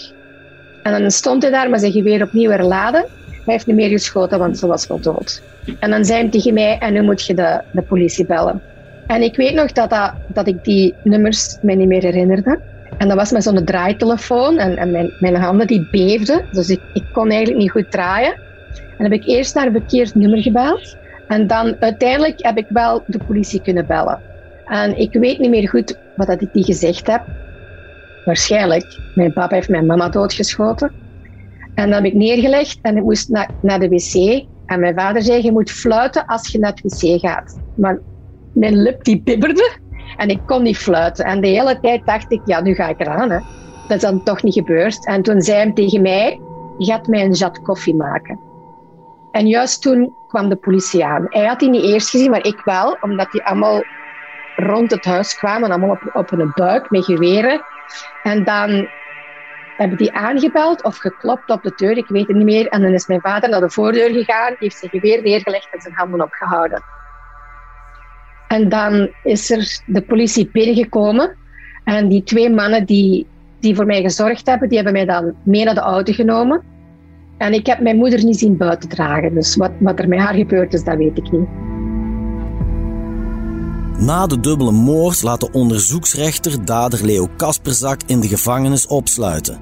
En 0.83 1.01
dan 1.01 1.11
stond 1.11 1.43
hij 1.43 1.51
daar 1.51 1.71
met 1.71 1.81
zijn 1.81 1.93
geweer 1.93 2.23
opnieuw 2.23 2.51
herladen. 2.51 3.05
Hij 3.45 3.55
heeft 3.55 3.67
niet 3.67 3.77
meer 3.77 3.89
geschoten, 3.89 4.39
want 4.39 4.59
ze 4.59 4.67
was 4.67 4.87
wel 4.87 5.01
dood. 5.01 5.43
En 5.79 5.91
dan 5.91 6.05
zei 6.05 6.21
hij 6.21 6.31
tegen 6.31 6.55
mij, 6.55 6.79
en 6.79 6.93
nu 6.93 7.03
moet 7.03 7.27
je 7.27 7.35
de, 7.35 7.63
de 7.73 7.83
politie 7.83 8.27
bellen. 8.27 8.63
En 9.07 9.23
ik 9.23 9.37
weet 9.37 9.55
nog 9.55 9.73
dat, 9.73 9.91
dat, 9.91 10.15
dat 10.27 10.47
ik 10.47 10.65
die 10.65 10.95
nummers 11.03 11.59
me 11.61 11.75
niet 11.75 11.89
meer 11.89 12.03
herinnerde. 12.03 12.61
En 12.99 13.09
dat 13.09 13.17
was 13.17 13.31
met 13.31 13.43
zo'n 13.43 13.65
draaitelefoon 13.65 14.59
en, 14.59 14.77
en 14.77 14.91
mijn, 14.91 15.11
mijn, 15.19 15.37
handen 15.37 15.67
die 15.67 15.89
beefden. 15.91 16.47
Dus 16.51 16.69
ik, 16.69 16.81
ik 16.93 17.05
kon 17.13 17.29
eigenlijk 17.29 17.61
niet 17.61 17.71
goed 17.71 17.91
draaien. 17.91 18.41
En 18.97 19.05
heb 19.05 19.13
ik 19.13 19.27
eerst 19.27 19.55
naar 19.55 19.67
een 19.67 19.73
verkeerd 19.73 20.15
nummer 20.15 20.43
gebeld. 20.43 20.97
En 21.27 21.47
dan 21.47 21.77
uiteindelijk 21.79 22.45
heb 22.45 22.59
ik 22.59 22.67
wel 22.69 23.03
de 23.07 23.19
politie 23.27 23.63
kunnen 23.63 23.87
bellen. 23.87 24.23
En 24.65 24.99
ik 24.99 25.13
weet 25.13 25.39
niet 25.39 25.51
meer 25.51 25.69
goed 25.69 25.99
wat 26.15 26.27
dat 26.27 26.43
ik 26.43 26.53
die 26.53 26.65
gezegd 26.65 27.07
heb. 27.07 27.25
Waarschijnlijk. 28.25 28.85
Mijn 29.15 29.33
papa 29.33 29.55
heeft 29.55 29.69
mijn 29.69 29.87
mama 29.87 30.09
doodgeschoten. 30.09 31.04
En 31.75 31.91
dan 31.91 32.03
heb 32.03 32.05
ik 32.05 32.15
neergelegd 32.15 32.79
en 32.83 32.97
ik 32.97 33.03
moest 33.03 33.29
naar, 33.61 33.79
de 33.79 33.89
wc. 33.89 34.45
En 34.67 34.81
mijn 34.81 34.95
vader 34.95 35.23
zei, 35.23 35.43
je 35.43 35.53
moet 35.53 35.71
fluiten 35.71 36.27
als 36.27 36.49
je 36.49 36.59
naar 36.59 36.73
het 36.75 36.81
wc 36.81 37.21
gaat. 37.21 37.61
Maar 37.75 38.01
mijn 38.53 38.83
lip 38.83 39.05
die 39.05 39.23
bibberde 39.23 39.79
en 40.17 40.29
ik 40.29 40.41
kon 40.45 40.63
niet 40.63 40.79
fluiten. 40.79 41.25
En 41.25 41.41
de 41.41 41.47
hele 41.47 41.81
tijd 41.81 42.07
dacht 42.07 42.33
ik, 42.33 42.41
ja, 42.45 42.61
nu 42.61 42.75
ga 42.75 42.89
ik 42.89 43.01
eraan. 43.01 43.31
Hè. 43.31 43.39
Dat 43.87 43.97
is 43.97 44.03
dan 44.03 44.23
toch 44.23 44.43
niet 44.43 44.55
gebeurd. 44.55 45.07
En 45.07 45.23
toen 45.23 45.43
zei 45.43 45.59
hij 45.59 45.73
tegen 45.73 46.03
mij, 46.03 46.41
je 46.79 46.87
gaat 46.87 47.07
mij 47.07 47.25
een 47.25 47.33
jat 47.33 47.63
koffie 47.63 47.95
maken. 47.95 48.41
En 49.31 49.47
juist 49.47 49.83
toen 49.83 50.15
kwam 50.29 50.49
de 50.49 50.57
politie 50.57 51.05
aan. 51.05 51.27
Hij 51.29 51.47
had 51.47 51.59
die 51.59 51.71
niet 51.71 51.83
eerst 51.83 52.11
gezien, 52.11 52.31
maar 52.31 52.47
ik 52.47 52.61
wel, 52.65 52.97
omdat 53.01 53.31
die 53.31 53.45
allemaal 53.45 53.83
rond 54.57 54.91
het 54.91 55.05
huis 55.05 55.35
kwamen, 55.35 55.71
allemaal 55.71 55.91
op, 55.91 56.11
op 56.13 56.33
een 56.33 56.53
buik 56.55 56.91
met 56.91 57.05
geweren. 57.05 57.61
En 58.23 58.45
dan 58.45 58.89
hebben 59.77 59.99
die 59.99 60.15
aangebeld 60.15 60.85
of 60.85 60.97
geklopt 60.97 61.51
op 61.51 61.63
de 61.63 61.73
deur, 61.77 61.97
ik 61.97 62.09
weet 62.09 62.27
het 62.27 62.37
niet 62.37 62.45
meer. 62.45 62.69
En 62.69 62.83
dan 62.83 62.93
is 62.93 63.07
mijn 63.07 63.21
vader 63.21 63.51
naar 63.51 63.61
de 63.61 63.71
voordeur 63.71 64.11
gegaan, 64.11 64.55
heeft 64.59 64.79
zijn 64.79 64.91
geweer 64.91 65.23
neergelegd 65.23 65.69
en 65.71 65.81
zijn 65.81 65.95
handen 65.95 66.23
opgehouden. 66.23 66.83
En 68.49 68.69
dan 68.69 69.11
is 69.23 69.51
er 69.51 69.81
de 69.87 70.03
politie 70.03 70.49
binnengekomen. 70.53 71.37
En 71.85 72.09
die 72.09 72.23
twee 72.23 72.51
mannen 72.51 72.85
die, 72.85 73.27
die 73.61 73.75
voor 73.75 73.87
mij 73.87 74.03
gezorgd 74.03 74.47
hebben, 74.47 74.69
die 74.69 74.77
hebben 74.77 74.95
mij 74.95 75.05
dan 75.05 75.35
mee 75.43 75.65
naar 75.65 75.75
de 75.75 75.81
auto 75.81 76.13
genomen. 76.13 76.63
En 77.39 77.53
ik 77.53 77.67
heb 77.67 77.81
mijn 77.81 77.97
moeder 77.97 78.25
niet 78.25 78.39
zien 78.39 78.57
buiten 78.57 78.89
dragen. 78.89 79.35
Dus 79.35 79.57
wat, 79.57 79.73
wat 79.79 79.99
er 79.99 80.09
met 80.09 80.19
haar 80.19 80.35
gebeurd 80.35 80.75
is, 80.75 80.85
dat 80.85 80.97
weet 80.97 81.19
ik 81.19 81.31
niet. 81.31 81.49
Na 83.99 84.27
de 84.27 84.41
dubbele 84.41 84.71
moord 84.71 85.23
laat 85.23 85.41
de 85.41 85.49
onderzoeksrechter 85.53 86.65
dader 86.65 87.05
Leo 87.05 87.29
Kasperzak 87.37 88.01
in 88.07 88.21
de 88.21 88.29
gevangenis 88.29 88.87
opsluiten. 88.87 89.59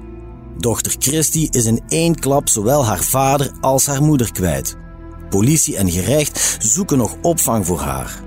Dochter 0.57 0.95
Christy 0.99 1.47
is 1.49 1.65
in 1.65 1.81
één 1.87 2.15
klap 2.15 2.49
zowel 2.49 2.85
haar 2.85 3.03
vader 3.03 3.51
als 3.61 3.87
haar 3.87 4.03
moeder 4.03 4.31
kwijt. 4.31 4.77
Politie 5.29 5.77
en 5.77 5.89
gerecht 5.89 6.57
zoeken 6.59 6.97
nog 6.97 7.17
opvang 7.21 7.65
voor 7.65 7.79
haar. 7.79 8.21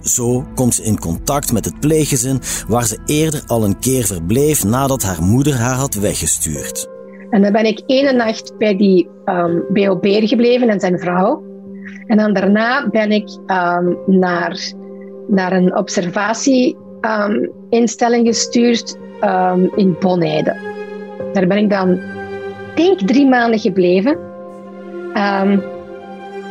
Zo 0.00 0.44
komt 0.54 0.74
ze 0.74 0.82
in 0.82 0.98
contact 0.98 1.52
met 1.52 1.64
het 1.64 1.80
pleeggezin 1.80 2.40
waar 2.68 2.84
ze 2.84 2.98
eerder 3.06 3.42
al 3.46 3.64
een 3.64 3.78
keer 3.78 4.04
verbleef 4.04 4.64
nadat 4.64 5.02
haar 5.02 5.22
moeder 5.22 5.54
haar 5.54 5.76
had 5.76 5.94
weggestuurd. 5.94 6.88
En 7.30 7.42
dan 7.42 7.52
ben 7.52 7.64
ik 7.64 7.82
ene 7.86 8.12
nacht 8.12 8.58
bij 8.58 8.76
die 8.76 9.08
um, 9.24 9.64
BOB 9.72 10.06
gebleven 10.06 10.68
en 10.68 10.80
zijn 10.80 10.98
vrouw. 10.98 11.42
En 12.06 12.16
dan 12.16 12.32
daarna 12.32 12.88
ben 12.88 13.12
ik 13.12 13.28
um, 13.46 13.98
naar, 14.06 14.72
naar 15.30 15.52
een 15.52 15.76
observatieinstelling 15.76 18.26
um, 18.26 18.32
gestuurd 18.32 18.98
in 19.76 19.96
Bonheide. 20.00 20.56
Daar 21.32 21.46
ben 21.46 21.58
ik 21.58 21.70
dan, 21.70 22.00
denk 22.74 23.00
drie 23.00 23.26
maanden 23.26 23.60
gebleven. 23.60 24.18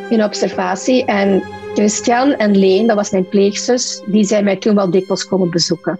in 0.09 0.23
observatie. 0.23 1.05
En 1.05 1.43
Christian 1.73 2.33
en 2.33 2.57
Leen, 2.57 2.87
dat 2.87 2.95
was 2.95 3.11
mijn 3.11 3.29
pleegzus, 3.29 4.01
die 4.05 4.23
zijn 4.23 4.43
mij 4.43 4.55
toen 4.55 4.75
wel 4.75 4.91
dikwijls 4.91 5.27
komen 5.27 5.49
bezoeken. 5.49 5.99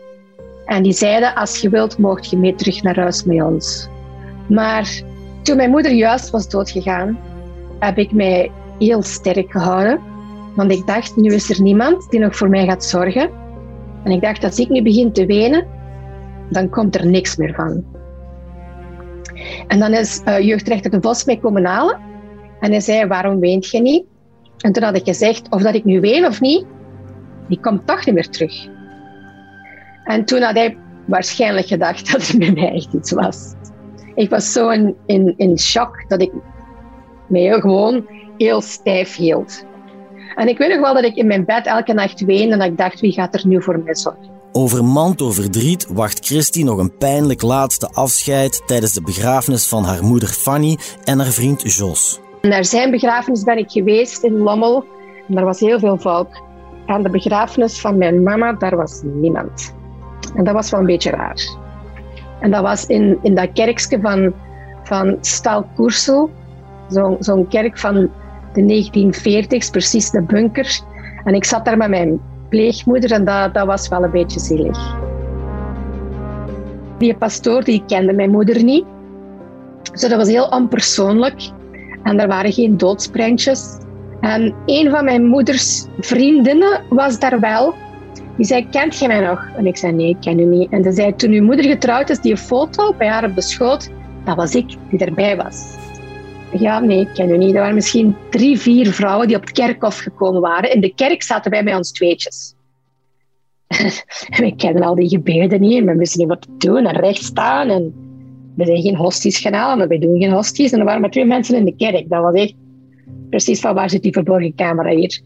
En 0.66 0.84
die 0.84 0.94
zeiden, 0.94 1.36
als 1.36 1.62
je 1.62 1.70
wilt, 1.70 1.98
mocht 1.98 2.30
je 2.30 2.38
mee 2.38 2.56
terug 2.56 2.84
naar 2.84 3.00
huis 3.00 3.24
met 3.24 3.42
ons. 3.42 3.90
Maar 4.48 5.02
toen 5.42 5.58
mijn 5.58 5.70
moeder 5.70 5.92
juist 5.92 6.30
was 6.30 6.50
doodgegaan, 6.50 7.20
heb 7.80 7.98
ik 7.98 8.12
mij 8.12 8.52
heel 8.80 9.02
sterk 9.02 9.52
gehouden. 9.52 10.09
Want 10.56 10.72
ik 10.72 10.88
dacht, 10.88 11.16
nu 11.16 11.34
is 11.34 11.50
er 11.50 11.62
niemand 11.62 12.10
die 12.10 12.20
nog 12.20 12.36
voor 12.36 12.50
mij 12.50 12.66
gaat 12.66 12.84
zorgen. 12.84 13.30
En 14.04 14.12
ik 14.12 14.22
dacht, 14.22 14.44
als 14.44 14.60
ik 14.60 14.70
nu 14.70 14.84
begin 14.84 15.12
te 15.12 15.26
wenen, 15.26 15.68
dan 16.50 16.70
komt 16.70 16.96
er 16.96 17.06
niks 17.06 17.36
meer 17.36 17.54
van. 17.54 17.84
En 19.68 19.80
dan 19.80 19.94
is 19.94 20.22
uh, 20.26 20.40
jeugdrechter 20.40 20.92
de 20.92 21.02
Vos 21.02 21.26
mij 21.26 21.38
komen 21.38 21.66
halen. 21.66 22.00
En 22.60 22.72
hij 22.72 22.80
zei, 22.80 23.08
waarom 23.08 23.40
weent 23.40 23.70
je 23.70 23.82
niet? 23.82 24.04
En 24.58 24.72
toen 24.72 24.84
had 24.84 24.96
ik 24.96 25.04
gezegd, 25.04 25.50
of 25.50 25.62
dat 25.62 25.76
ik 25.76 25.86
nu 25.86 26.00
ween 26.00 26.26
of 26.26 26.42
niet, 26.42 26.66
die 27.48 27.60
komt 27.60 27.88
toch 27.88 28.06
niet 28.06 28.16
meer 28.16 28.30
terug. 28.30 28.68
En 30.04 30.26
toen 30.26 30.42
had 30.42 30.56
hij 30.56 30.78
waarschijnlijk 31.06 31.68
gedacht 31.68 32.08
dat 32.12 32.28
er 32.28 32.38
met 32.38 32.56
mij 32.56 32.72
echt 32.72 32.94
iets 32.94 33.12
was. 33.12 33.54
Ik 34.16 34.30
was 34.30 34.52
zo 34.52 34.70
in, 34.70 34.96
in, 35.06 35.34
in 35.38 35.60
shock 35.60 36.04
dat 36.08 36.22
ik 36.22 36.32
me 37.28 37.62
gewoon 37.62 38.08
heel 38.38 38.62
stijf 38.62 39.16
hield. 39.16 39.66
En 40.40 40.48
ik 40.48 40.58
weet 40.58 40.70
nog 40.70 40.80
wel 40.80 40.94
dat 40.94 41.04
ik 41.04 41.16
in 41.16 41.28
mijn 41.28 41.46
bed 41.46 41.66
elke 41.66 41.94
nacht 41.94 42.26
weende 42.26 42.54
en 42.54 42.60
dat 42.60 42.68
ik 42.68 42.78
dacht, 42.78 43.00
wie 43.00 43.12
gaat 43.12 43.34
er 43.34 43.48
nu 43.48 43.62
voor 43.62 43.80
mij 43.80 43.96
zorgen? 43.96 44.30
Overmand 44.52 45.18
door 45.18 45.34
verdriet 45.34 45.88
wacht 45.88 46.26
Christy 46.26 46.64
nog 46.64 46.78
een 46.78 46.98
pijnlijk 46.98 47.42
laatste 47.42 47.90
afscheid 47.94 48.62
tijdens 48.66 48.94
de 48.94 49.02
begrafenis 49.02 49.68
van 49.68 49.84
haar 49.84 50.04
moeder 50.04 50.30
Fanny 50.30 50.78
en 51.04 51.20
haar 51.20 51.32
vriend 51.32 51.76
Jos. 51.76 52.20
Naar 52.42 52.66
zijn 52.66 52.92
begrafenis 52.92 53.44
ben 53.44 53.58
ik 53.58 53.72
geweest 53.72 54.24
in 54.24 54.38
Lommel. 54.38 54.86
En 55.28 55.36
daar 55.36 55.46
was 55.46 55.60
heel 55.60 55.80
veel 55.80 55.98
volk. 55.98 56.42
Aan 56.86 57.04
de 57.04 57.10
begrafenis 57.10 57.80
van 57.80 57.98
mijn 57.98 58.24
mama, 58.24 58.54
daar 58.54 58.76
was 58.76 59.02
niemand. 59.04 59.76
En 60.36 60.44
dat 60.44 60.54
was 60.54 60.70
wel 60.70 60.80
een 60.80 60.86
beetje 60.86 61.10
raar. 61.10 61.58
En 62.40 62.52
dat 62.52 62.62
was 62.62 62.86
in, 62.86 63.20
in 63.22 63.36
dat 63.36 63.50
kerkje 63.54 64.00
van, 64.02 64.34
van 64.84 65.18
Stalkoersel. 65.22 66.30
Zo'n 66.90 67.16
zo'n 67.20 67.48
kerk 67.48 67.80
van 67.80 68.10
de 68.54 68.62
1940s, 68.62 69.72
precies 69.72 70.10
de 70.10 70.22
bunker. 70.22 70.80
En 71.24 71.34
ik 71.34 71.46
zat 71.46 71.66
daar 71.66 71.78
met 71.78 71.90
mijn 71.90 72.22
pleegmoeder 72.50 73.12
en 73.12 73.26
dat, 73.26 73.54
dat 73.54 73.66
was 73.66 73.88
wel 73.88 74.04
een 74.04 74.12
beetje 74.12 74.40
zielig. 74.40 74.98
Die 76.98 77.16
pastoor 77.16 77.64
die 77.64 77.84
kende 77.88 78.14
mijn 78.14 78.32
moeder 78.32 78.64
niet. 78.64 78.86
Dus 79.92 80.02
dat 80.02 80.16
was 80.16 80.28
heel 80.28 80.48
onpersoonlijk. 80.48 81.50
En 82.04 82.20
er 82.20 82.28
waren 82.28 82.52
geen 82.52 82.78
doodsprentjes. 82.78 83.78
En 84.22 84.54
een 84.66 84.90
van 84.90 85.04
mijn 85.04 85.26
moeders 85.26 85.86
vriendinnen 86.00 86.82
was 86.90 87.20
daar 87.20 87.40
wel. 87.40 87.74
Die 88.36 88.46
zei, 88.46 88.70
kent 88.70 89.00
je 89.00 89.08
mij 89.08 89.20
nog? 89.20 89.50
En 89.58 89.66
ik 89.66 89.78
zei, 89.78 89.94
nee, 89.94 90.10
ik 90.10 90.18
ken 90.20 90.40
u 90.40 90.46
niet. 90.46 90.72
En 90.72 90.84
ze 90.84 90.92
zei, 90.92 91.16
toen 91.16 91.32
uw 91.32 91.44
moeder 91.44 91.66
getrouwd 91.66 92.10
is, 92.10 92.20
die 92.20 92.38
foto 92.38 92.94
bij 92.98 93.08
haar 93.08 93.26
op 93.26 93.36
de 93.36 93.42
schoot, 93.42 93.90
dat 94.26 94.36
was 94.36 94.56
ik 94.56 94.76
die 94.90 95.00
erbij 95.00 95.38
was. 95.38 95.76
Ja, 96.52 96.80
nee, 96.80 97.00
ik 97.00 97.14
ken 97.14 97.30
u 97.30 97.38
niet. 97.38 97.54
Er 97.54 97.60
waren 97.60 97.76
misschien 97.76 98.16
drie, 98.30 98.60
vier 98.60 98.94
vrouwen 98.94 99.28
die 99.28 99.36
op 99.36 99.42
het 99.42 99.52
kerkhof 99.52 99.98
gekomen 99.98 100.42
waren. 100.42 100.74
In 100.74 100.82
de 100.82 100.94
kerk 100.94 101.24
zaten 101.24 101.52
wij 101.52 101.64
bij 101.64 101.76
ons 101.76 101.92
tweetjes. 101.92 102.56
en 104.30 104.44
we 104.44 104.56
kennen 104.56 104.84
al 104.84 104.96
die 104.96 105.10
gebeden 105.10 105.62
niet. 105.62 105.84
We 105.84 105.96
wisten 105.96 106.20
niet 106.20 106.30
wat 106.30 106.42
te 106.42 106.58
doen 106.58 106.86
en 106.86 107.00
recht 107.00 107.24
staan. 107.24 107.70
En 107.70 107.94
we 108.56 108.66
zijn 108.66 108.82
geen 108.82 108.96
hosties 108.96 109.40
gaan 109.40 109.78
maar 109.78 109.88
we 109.88 110.00
doen 110.00 110.20
geen 110.20 110.32
hosties. 110.32 110.72
En 110.72 110.80
er 110.80 110.86
waren 110.86 111.02
maar 111.02 111.12
twee 111.12 111.26
mensen 111.26 111.56
in 111.56 111.66
de 111.66 111.76
kerk. 111.76 112.10
Dat 112.10 112.22
was 112.22 112.34
echt 112.34 112.54
precies 113.30 113.60
van 113.60 113.74
waar 113.74 113.90
zit 113.90 114.04
die 114.04 114.14
verborgen 114.14 114.56
camera 114.56 114.90
hier. 114.90 115.22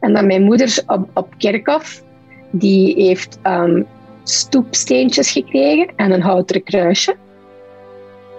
En 0.00 0.12
dan 0.12 0.26
mijn 0.26 0.42
moeder 0.42 0.82
op, 0.86 1.08
op 1.14 1.34
kerkhof 1.38 2.02
die 2.50 2.94
heeft 2.94 3.38
um, 3.46 3.86
stoepsteentjes 4.22 5.30
gekregen 5.30 5.92
en 5.96 6.12
een 6.12 6.22
houten 6.22 6.62
kruisje. 6.62 7.16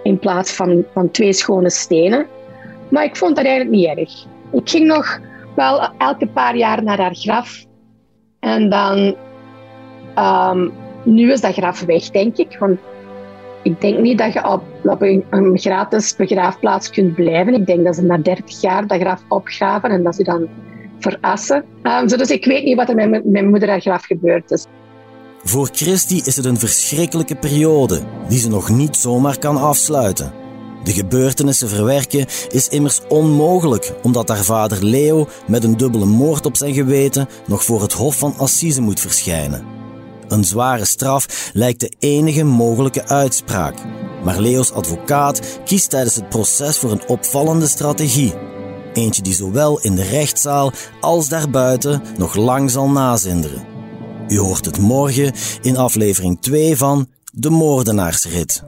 In 0.06 0.18
plaats 0.18 0.52
van, 0.52 0.84
van 0.92 1.10
twee 1.10 1.32
schone 1.32 1.70
stenen. 1.70 2.26
Maar 2.88 3.04
ik 3.04 3.16
vond 3.16 3.36
dat 3.36 3.44
eigenlijk 3.44 3.76
niet 3.76 3.98
erg. 3.98 4.26
Ik 4.52 4.68
ging 4.70 4.86
nog 4.86 5.18
wel 5.54 5.88
elke 5.98 6.26
paar 6.26 6.56
jaar 6.56 6.82
naar 6.82 7.00
haar 7.00 7.14
graf. 7.14 7.64
En 8.40 8.68
dan... 8.68 9.16
Um, 10.18 10.72
nu 11.04 11.32
is 11.32 11.40
dat 11.40 11.54
graf 11.54 11.80
weg, 11.80 12.10
denk 12.10 12.36
ik. 12.36 12.56
Want 12.58 12.78
ik 13.62 13.80
denk 13.80 13.98
niet 13.98 14.18
dat 14.18 14.32
je 14.32 14.48
op, 14.48 14.62
op 14.82 15.02
een, 15.02 15.58
gratis 15.58 16.16
begraafplaats 16.16 16.90
kunt 16.90 17.14
blijven. 17.14 17.54
Ik 17.54 17.66
denk 17.66 17.84
dat 17.84 17.94
ze 17.94 18.02
na 18.02 18.18
30 18.18 18.60
jaar 18.60 18.86
dat 18.86 19.00
graf 19.00 19.22
opgraven 19.28 19.90
en 19.90 20.02
dat 20.02 20.14
ze 20.14 20.22
dan 20.22 20.48
verassen. 20.98 21.64
Um, 21.82 22.06
dus 22.06 22.30
ik 22.30 22.44
weet 22.44 22.64
niet 22.64 22.76
wat 22.76 22.88
er 22.88 23.08
met 23.08 23.24
mijn 23.24 23.48
moeder 23.48 23.68
haar 23.68 23.80
graf 23.80 24.04
gebeurd 24.04 24.50
is. 24.50 24.66
Voor 25.48 25.68
Christy 25.72 26.20
is 26.24 26.36
het 26.36 26.44
een 26.44 26.58
verschrikkelijke 26.58 27.34
periode 27.34 28.02
die 28.28 28.38
ze 28.38 28.48
nog 28.48 28.68
niet 28.68 28.96
zomaar 28.96 29.38
kan 29.38 29.56
afsluiten. 29.56 30.32
De 30.84 30.92
gebeurtenissen 30.92 31.68
verwerken 31.68 32.26
is 32.48 32.68
immers 32.68 33.00
onmogelijk, 33.08 33.92
omdat 34.02 34.28
haar 34.28 34.44
vader 34.44 34.84
Leo 34.84 35.28
met 35.46 35.64
een 35.64 35.76
dubbele 35.76 36.04
moord 36.04 36.46
op 36.46 36.56
zijn 36.56 36.74
geweten 36.74 37.28
nog 37.46 37.64
voor 37.64 37.82
het 37.82 37.92
Hof 37.92 38.18
van 38.18 38.34
Assise 38.36 38.80
moet 38.80 39.00
verschijnen. 39.00 39.64
Een 40.28 40.44
zware 40.44 40.84
straf 40.84 41.50
lijkt 41.52 41.80
de 41.80 41.92
enige 41.98 42.44
mogelijke 42.44 43.08
uitspraak. 43.08 43.74
Maar 44.24 44.40
Leo's 44.40 44.70
advocaat 44.70 45.60
kiest 45.64 45.90
tijdens 45.90 46.14
het 46.14 46.28
proces 46.28 46.78
voor 46.78 46.90
een 46.90 47.08
opvallende 47.08 47.66
strategie. 47.66 48.34
Eentje 48.92 49.22
die 49.22 49.34
zowel 49.34 49.80
in 49.80 49.94
de 49.94 50.04
rechtszaal 50.04 50.72
als 51.00 51.28
daarbuiten 51.28 52.02
nog 52.18 52.34
lang 52.34 52.70
zal 52.70 52.88
nazinderen. 52.88 53.75
U 54.28 54.38
hoort 54.38 54.64
het 54.64 54.78
morgen 54.78 55.32
in 55.62 55.76
aflevering 55.76 56.40
2 56.40 56.76
van 56.76 57.08
De 57.32 57.50
Moordenaarsrit. 57.50 58.62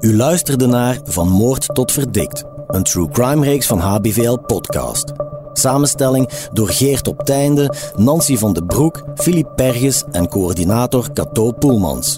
U 0.00 0.16
luisterde 0.16 0.66
naar 0.66 1.00
Van 1.04 1.28
Moord 1.28 1.74
tot 1.74 1.92
Verdikt, 1.92 2.44
een 2.66 2.82
true 2.82 3.08
crime 3.08 3.44
reeks 3.44 3.66
van 3.66 3.78
HBVL 3.78 4.36
Podcast. 4.36 5.12
Samenstelling 5.52 6.28
door 6.52 6.68
Geert 6.68 7.08
op 7.08 7.24
Teinde, 7.24 7.74
Nancy 7.96 8.36
van 8.36 8.52
den 8.52 8.66
Broek, 8.66 9.04
Filip 9.14 9.52
Perges 9.54 10.04
en 10.10 10.28
coördinator 10.28 11.12
Cato 11.12 11.52
Poelmans. 11.52 12.16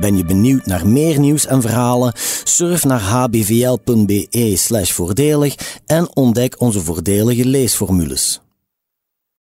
Ben 0.00 0.16
je 0.16 0.24
benieuwd 0.24 0.66
naar 0.66 0.88
meer 0.88 1.18
nieuws 1.18 1.46
en 1.46 1.60
verhalen? 1.60 2.12
Surf 2.44 2.84
naar 2.84 3.00
hbvl.be/voordelig 3.00 5.54
en 5.86 6.16
ontdek 6.16 6.60
onze 6.60 6.80
voordelige 6.80 7.44
leesformules. 7.44 8.40